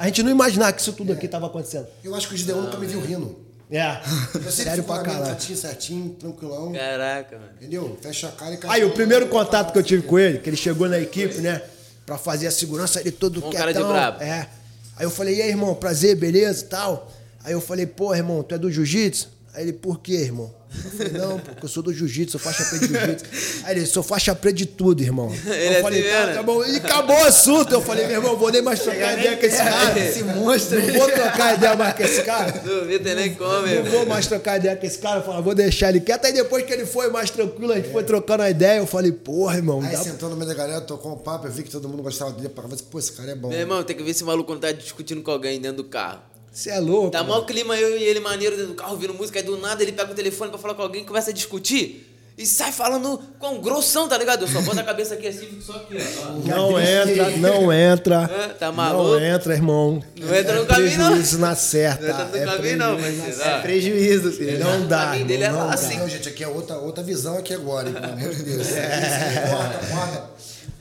[0.03, 1.87] A gente não imaginava que isso tudo aqui estava acontecendo.
[2.03, 3.39] Eu acho que o Gideon nunca me viu rindo.
[3.71, 4.01] É.
[4.35, 5.27] Eu Sério pra caralho.
[5.27, 6.73] cantinho certinho, tranquilão.
[6.73, 7.51] Caraca, mano.
[7.61, 7.97] Entendeu?
[8.03, 10.57] Fecha a cara e Aí, o primeiro contato que eu tive com ele, que ele
[10.57, 11.63] chegou na equipe, né?
[12.05, 13.61] Pra fazer a segurança, ele todo Um quietão.
[13.61, 14.23] cara de brabo.
[14.25, 14.49] É.
[14.97, 17.09] Aí eu falei, e aí, irmão, prazer, beleza e tal.
[17.45, 19.29] Aí eu falei, pô, irmão, tu é do jiu-jitsu?
[19.55, 20.53] Aí ele, por quê, irmão?
[20.75, 23.25] Eu falei, não, porque eu sou do jiu-jitsu, sou faixa preta de jiu-jitsu.
[23.65, 25.31] Aí ele, sou faixa preta de tudo, irmão.
[25.45, 26.65] Ele eu é falei, tá, tá bom.
[26.65, 27.73] E acabou o assunto.
[27.73, 29.99] Eu falei, meu irmão, vou nem mais trocar ideia com esse cara.
[30.01, 30.87] Esse monstro.
[30.87, 32.53] Não vou trocar ideia mais com esse cara.
[32.53, 33.93] Duvido nem como, Não irmão.
[33.93, 35.21] vou mais trocar ideia com esse cara.
[35.21, 36.25] Eu falei, vou deixar ele quieto.
[36.25, 38.79] Aí depois que ele foi mais tranquilo, a gente foi trocando a ideia.
[38.79, 39.81] Eu falei, porra, irmão.
[39.83, 42.33] Aí sentou no meio da galera, tocou um papo, eu vi que todo mundo gostava
[42.33, 42.51] dele.
[42.57, 43.49] Eu falei, pô, esse cara é bom.
[43.49, 46.32] Meu irmão, tem que ver esse maluco quando tá discutindo com alguém dentro do carro.
[46.53, 47.11] Você é louco.
[47.11, 47.31] Tá mano.
[47.31, 49.93] mal clima, eu e ele maneiro dentro do carro, ouvindo música, aí do nada ele
[49.93, 54.09] pega o telefone pra falar com alguém, começa a discutir e sai falando com grossão,
[54.09, 54.43] tá ligado?
[54.43, 56.49] Eu só boto a cabeça aqui assim, fico só aqui, ó.
[56.49, 58.23] Não entra, não entra.
[58.25, 59.11] É, tá maluco?
[59.11, 60.03] Não entra, irmão.
[60.19, 61.07] Não entra no é caminho, não.
[61.09, 62.03] prejuízo na certa.
[62.03, 63.41] Não entra no é caminho, não, mas?
[63.41, 64.59] É prejuízo, filho.
[64.59, 65.99] Não dá, O caminho dele é não assim.
[65.99, 68.67] Não, gente, aqui é outra, outra visão aqui agora, hein, pelo amor de Deus.
[68.69, 70.31] Corta, corta.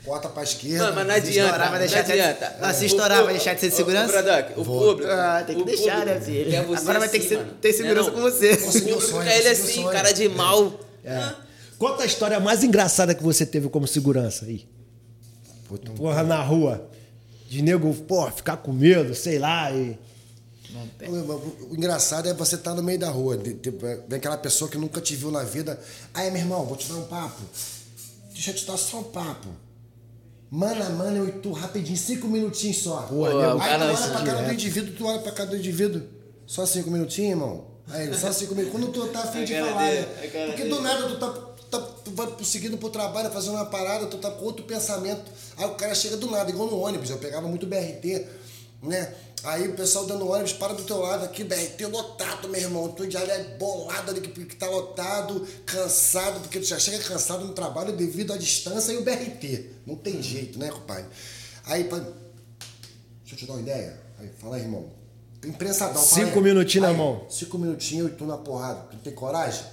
[0.04, 0.84] Corta pra esquerda.
[0.90, 2.56] Mano, mas não Se adianta, estourar, vai não deixar de- adianta.
[2.60, 4.08] Ah, se O estourar, público- vai deixar de ser de segurança?
[4.08, 5.10] ô, Bradock, o público.
[5.12, 6.76] Ah, tem que o deixar, público né, filho?
[6.76, 8.52] Agora vai ter que assim, ser- ter segurança Não, com você.
[8.54, 9.90] O público sonho, quer ele conseguiu assim, sonho.
[9.92, 10.80] cara de mal.
[11.04, 11.34] É.
[11.78, 14.66] Conta a história mais engraçada que você teve como segurança aí.
[15.68, 16.88] Puta, um- Porra, na rua.
[17.48, 19.70] De nego, porra, ficar com medo, sei lá.
[19.70, 19.96] E...
[21.06, 24.36] O, o- o engraçado é você estar no meio da rua, de- de- vem aquela
[24.38, 25.78] pessoa que nunca te viu na vida.
[26.14, 27.40] Aí, meu irmão, vou te dar um papo.
[28.32, 29.48] Deixa eu te dar só um papo.
[30.54, 33.06] Mano a mano, eu e tu, rapidinho, cinco minutinhos só.
[33.08, 34.44] Pô, Aí nego, tu olha pra cara direto.
[34.44, 36.02] do indivíduo, tu olha pra cara do indivíduo.
[36.46, 37.64] Só cinco minutinhos, irmão?
[37.88, 38.78] Aí, ele, só cinco minutos.
[38.78, 40.26] Quando tu tá afim A de falar, dele, né?
[40.28, 41.28] cara Porque do nada tu tá
[41.70, 45.22] tá tu vai seguindo pro trabalho, fazendo uma parada, tu tá com outro pensamento.
[45.56, 47.08] Aí o cara chega do nada, igual no ônibus.
[47.08, 48.26] Eu pegava muito BRT,
[48.82, 49.14] né?
[49.44, 52.88] Aí o pessoal dando ônibus para do teu lado aqui, BRT lotado, meu irmão.
[52.92, 57.44] Tu já é bolado ali que, que tá lotado, cansado, porque tu já chega cansado
[57.44, 59.70] no trabalho devido à distância e o BRT.
[59.84, 61.06] Não tem jeito, né, compadre?
[61.64, 61.98] Aí, pra...
[61.98, 63.98] deixa eu te dar uma ideia.
[64.20, 64.88] Aí, fala aí, irmão.
[65.44, 66.00] Imprensadão.
[66.00, 67.26] Cinco minutinhos na mão.
[67.28, 68.86] Cinco minutinhos e tu na porrada.
[68.92, 69.64] Tu tem coragem?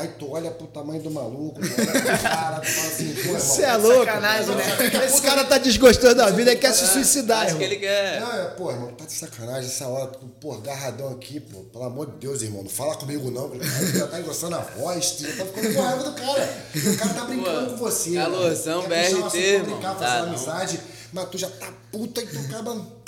[0.00, 3.40] Aí tu olha pro tamanho do maluco, pro cara, tu fala assim, pô, irmão.
[3.40, 4.04] Você é louco?
[4.06, 5.04] Sacanagem, né?
[5.04, 7.72] Esse cara tá desgostando da vida e quer se suicidar, Acho que irmão.
[7.72, 8.20] ele quer.
[8.20, 11.84] Não, é, pô, irmão, tá de sacanagem essa hora, tu, pô, agarradão aqui, pô, pelo
[11.84, 13.58] amor de Deus, irmão, não fala comigo não, tu
[13.98, 16.48] já tá engrossando a voz, tu já tá ficando com raiva do cara.
[16.74, 18.14] O cara tá brincando Pô, com você.
[18.14, 19.04] calorzão, né?
[19.04, 20.28] Puxar um BRT, irmão, brincar, tá fazer não.
[20.28, 20.80] amizade,
[21.12, 23.00] mas tu já tá puta e tu acaba.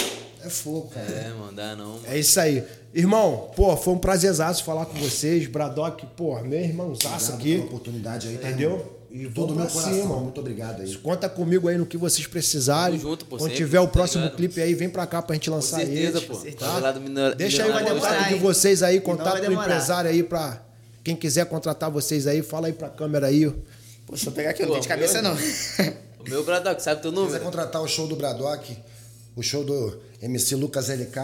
[0.45, 1.07] É fogo, cara.
[1.07, 2.01] É, mano, dá não.
[2.05, 2.64] É isso aí.
[2.95, 5.47] Irmão, pô, foi um prazerzaço falar com vocês.
[5.47, 7.55] Bradock, pô, meu irmãozaço Obrigado aqui.
[7.55, 8.99] pela oportunidade aí, tá, Entendeu?
[9.11, 10.16] E Todo o meu coração, cima.
[10.16, 10.95] muito obrigado aí.
[10.97, 12.99] Conta comigo aí no que vocês precisarem.
[12.99, 14.36] Tamo junto, pô, Quando sempre, tiver o tá próximo ligado?
[14.38, 16.26] clipe aí, vem pra cá pra gente Com lançar certeza, ele.
[16.26, 16.36] pô.
[16.59, 16.93] Tá?
[16.99, 20.62] Minor- Deixa aí o contato de vocês aí, contato do empresário aí pra
[21.05, 22.43] quem quiser contratar vocês aí.
[22.43, 23.51] Fala aí pra câmera aí.
[24.07, 25.38] Pô, deixa eu pegar aqui, eu não tenho de cabeça meu- não.
[26.24, 27.45] O meu Bradock, sabe teu Se quiser número?
[27.45, 28.76] contratar o show do Bradock,
[29.36, 31.18] o show do MC Lucas LK,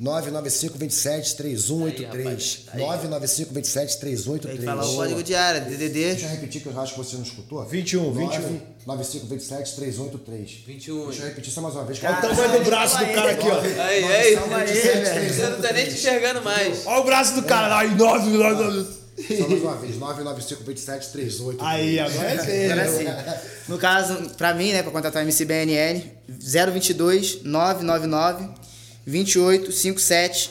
[0.00, 2.64] 995 27 3183.
[2.72, 4.40] Aí, rapaz, 995 27 3183.
[4.40, 5.88] Tem que falar o código de área, DDD.
[5.88, 7.64] Deixa eu repetir que eu acho que você não escutou.
[7.64, 8.60] 21, 21.
[8.86, 10.50] 995 27 3183.
[10.66, 11.06] 21.
[11.06, 11.98] Deixa eu repetir só mais uma vez.
[12.04, 13.60] Olha o tamanho do braço do cara aqui, ó.
[13.60, 14.34] Aí, aí.
[14.36, 15.34] Calma aí, velho.
[15.34, 16.86] Você não tá nem te enxergando mais.
[16.86, 17.78] Olha o braço do cara lá.
[17.78, 18.98] Ai, nove, nove, nove.
[19.18, 19.96] Só mais uma vez.
[19.98, 21.60] 995 27 3183.
[21.60, 22.72] Aí, agora é.
[22.72, 23.40] Agora sim.
[23.66, 28.67] No caso, pra mim, né, pra contratar o MC BNN, 022 999
[29.08, 30.50] 28 57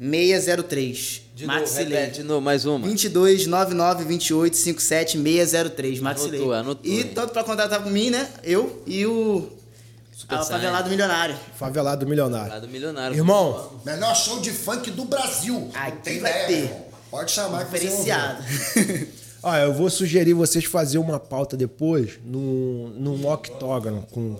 [0.00, 1.22] 603.
[1.34, 2.86] De novo, Maxi repete de novo, mais uma.
[2.86, 6.00] 22 99 28 57 603.
[6.00, 8.26] Maxi Anotou, anotou, E tanto pra contratar com mim, né?
[8.42, 9.50] Eu e o.
[10.12, 10.60] Super a Saiyan.
[10.62, 11.36] favelado milionário.
[11.56, 12.52] Favelado milionário.
[12.54, 13.14] Lá do milionário.
[13.14, 15.70] Irmão, Melhor show de funk do Brasil.
[15.74, 16.64] Aqui vai ideia, ter.
[16.64, 16.86] irmão.
[17.10, 17.78] Pode chamar que.
[17.78, 18.42] Diferenciado.
[19.42, 24.36] ó, eu vou sugerir vocês fazer uma pauta depois no, num octógono com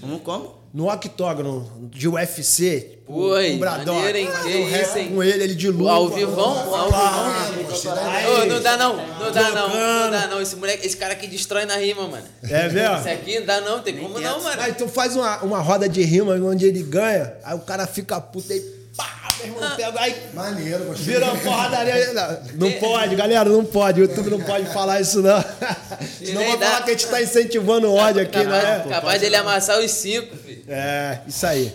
[0.00, 0.54] como, como?
[0.76, 2.98] No octógono de UFC.
[3.08, 3.96] Oi, com o Bradock.
[3.98, 4.28] maneiro, hein?
[4.30, 5.08] Fazer Que um isso, hein?
[5.08, 5.90] com ele, ele de luva.
[5.92, 8.46] Ao vivão, ao vivão.
[8.46, 10.42] não dá não, não dá não, não dá não.
[10.42, 12.24] Esse moleque, esse cara aqui destrói na rima, mano.
[12.42, 12.96] É mesmo?
[12.98, 14.60] Esse aqui não dá não, tem como não, mano.
[14.60, 18.20] Aí tu faz uma, uma roda de rima onde ele ganha, aí o cara fica
[18.20, 18.60] puto aí,
[18.94, 19.08] pá,
[19.38, 21.14] meu irmão, pega, aí Maneiro, gostei.
[21.14, 22.12] vira uma porradaria.
[22.12, 24.02] Não, não pode, galera, não pode.
[24.02, 25.42] O YouTube não pode falar isso, não.
[26.22, 28.60] Senão vai falar que a gente tá incentivando o ódio aqui, não é?
[28.60, 30.36] Capaz, capaz dele amassar os cinco.
[30.68, 31.72] É, isso aí.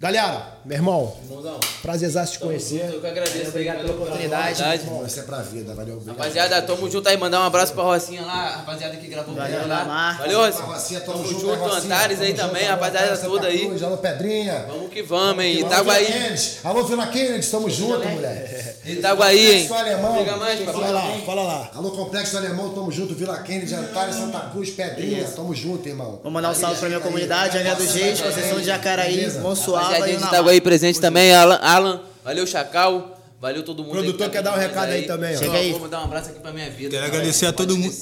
[0.00, 2.88] Galera, meu irmão, Irmãozão, prazerzaço te conhecer.
[2.92, 3.48] eu que agradeço.
[3.48, 4.62] Obrigado pela oportunidade.
[4.84, 5.94] Bom, isso é pra vida, valeu.
[5.96, 6.16] Obrigado.
[6.16, 9.68] Rapaziada, tamo junto aí, mandar um abraço pra Rocinha lá, rapaziada que gravou Valeu, comigo
[9.68, 9.78] lá.
[9.80, 10.18] Lamar.
[10.18, 10.64] Valeu, Rocinha.
[10.66, 13.82] Rocinha, Tamo tamo junto, junto, Antares aí também, junto, rapaziada toda aí.
[13.82, 14.64] Alô, Pedrinha.
[14.68, 15.60] Vamos que vamos, hein.
[15.60, 16.34] Itaguaí.
[16.62, 18.76] Alô, Vila Kennedy, tamo junto, mulher.
[18.84, 19.68] Itaguaí, hein.
[19.68, 20.18] Complexo Alemão.
[20.18, 21.70] Liga mais, Fala lá, fala lá.
[21.74, 23.14] Alô, Complexo Alemão, tamo junto.
[23.14, 25.24] Vila Kennedy, Antares, Santa Cruz, Pedrinha.
[25.24, 26.20] Tamo junto, irmão.
[26.22, 29.28] Vou mandar um salve pra minha comunidade, Angra dos Reis, Conceição de Jacaraí.
[29.40, 30.60] Monsuaba e Rapaziadinha de Unamar.
[30.60, 32.00] Itaguaí presente também, Alan, Alan.
[32.24, 33.18] Valeu, Chacal.
[33.40, 33.96] Valeu todo mundo.
[33.96, 35.38] aí Produtor que quer tá dar um recado aí também, ó.
[35.38, 35.72] Chega aí.
[35.72, 36.90] Vou mandar um abraço aqui pra minha vida.
[36.90, 37.92] Quero Não agradecer a todo mundo.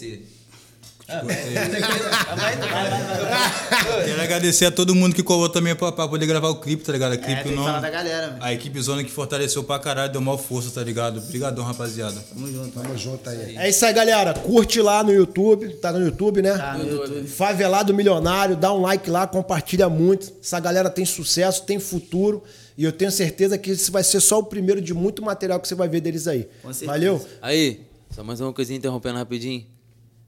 [4.05, 6.93] Quero agradecer a todo mundo que colou também pra, pra poder gravar o clipe, tá
[6.93, 7.13] ligado?
[7.13, 8.37] A É, clipe não- da galera.
[8.41, 11.19] A equipe Zona que fortaleceu pra caralho, deu maior força, tá ligado?
[11.19, 12.21] Obrigadão, rapaziada.
[12.33, 12.81] Tamo junto.
[12.81, 13.57] Tamo junto aí.
[13.57, 14.35] É isso aí, galera.
[14.35, 15.69] Curte lá no YouTube.
[15.77, 16.57] Tá no YouTube, né?
[16.57, 17.27] Tá no YouTube.
[17.29, 20.33] Favelado Milionário, dá um like lá, compartilha muito.
[20.43, 22.43] Essa galera tem sucesso, tem futuro.
[22.77, 25.69] E eu tenho certeza que esse vai ser só o primeiro de muito material que
[25.69, 26.49] você vai ver deles aí.
[26.87, 27.25] Valeu?
[27.43, 27.81] Aí,
[28.11, 29.67] só mais uma coisinha interrompendo rapidinho.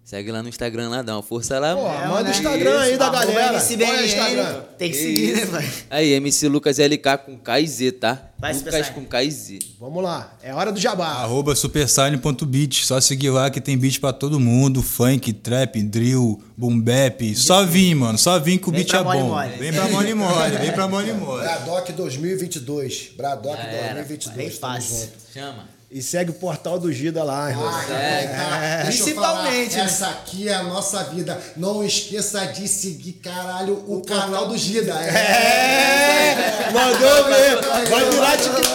[0.04, 1.74] Segue lá no Instagram lá, dá uma força lá.
[1.76, 2.08] Pô, mano.
[2.12, 3.56] manda o Instagram aí da galera.
[3.56, 3.86] MCBNN.
[3.86, 4.60] Qual é o Instagram?
[4.76, 5.72] Tem que seguir, né, pai?
[5.88, 8.30] Aí, MC Lucas LK com K e Z, tá?
[8.36, 9.58] Vai, Lucas Super com K e Z.
[9.80, 10.36] Vamos lá.
[10.42, 11.06] É hora do jabá.
[11.06, 12.84] Arroba supersign.beat.
[12.84, 14.82] Só seguir lá que tem beat pra todo mundo.
[14.82, 17.34] Funk, trap, drill, boom bap.
[17.36, 18.18] Só vim, mano.
[18.18, 19.36] Só vim que o beat é bom.
[19.58, 20.56] Vem pra mole mole.
[20.58, 21.42] Vem pra mole mole.
[21.42, 23.12] Bradock 2022.
[23.16, 24.36] Bradock Já era, 2022.
[24.36, 25.08] Bem fácil.
[25.32, 25.71] Chama.
[25.94, 27.68] E segue o portal do Gida lá, irmão.
[27.68, 29.90] Ah, cara, deixa eu Principalmente, falar, né?
[29.90, 31.38] Essa aqui é a nossa vida.
[31.54, 34.94] Não esqueça de seguir, caralho, o canal do Gida.
[34.94, 36.70] É!
[36.72, 37.60] Mandou ver.
[37.90, 38.72] Vai virar TikTok.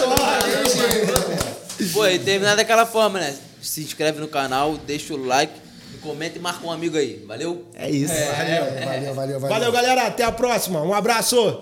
[1.92, 3.34] Pô, e terminar daquela forma, né?
[3.60, 5.54] Se inscreve no canal, deixa o like,
[6.00, 7.24] comenta e marca um amigo aí.
[7.26, 7.64] Valeu?
[7.74, 8.14] É isso.
[8.14, 9.56] Valeu, valeu, valeu, valeu.
[9.56, 10.06] Valeu, galera.
[10.06, 10.82] Até a próxima.
[10.82, 11.56] Um abraço.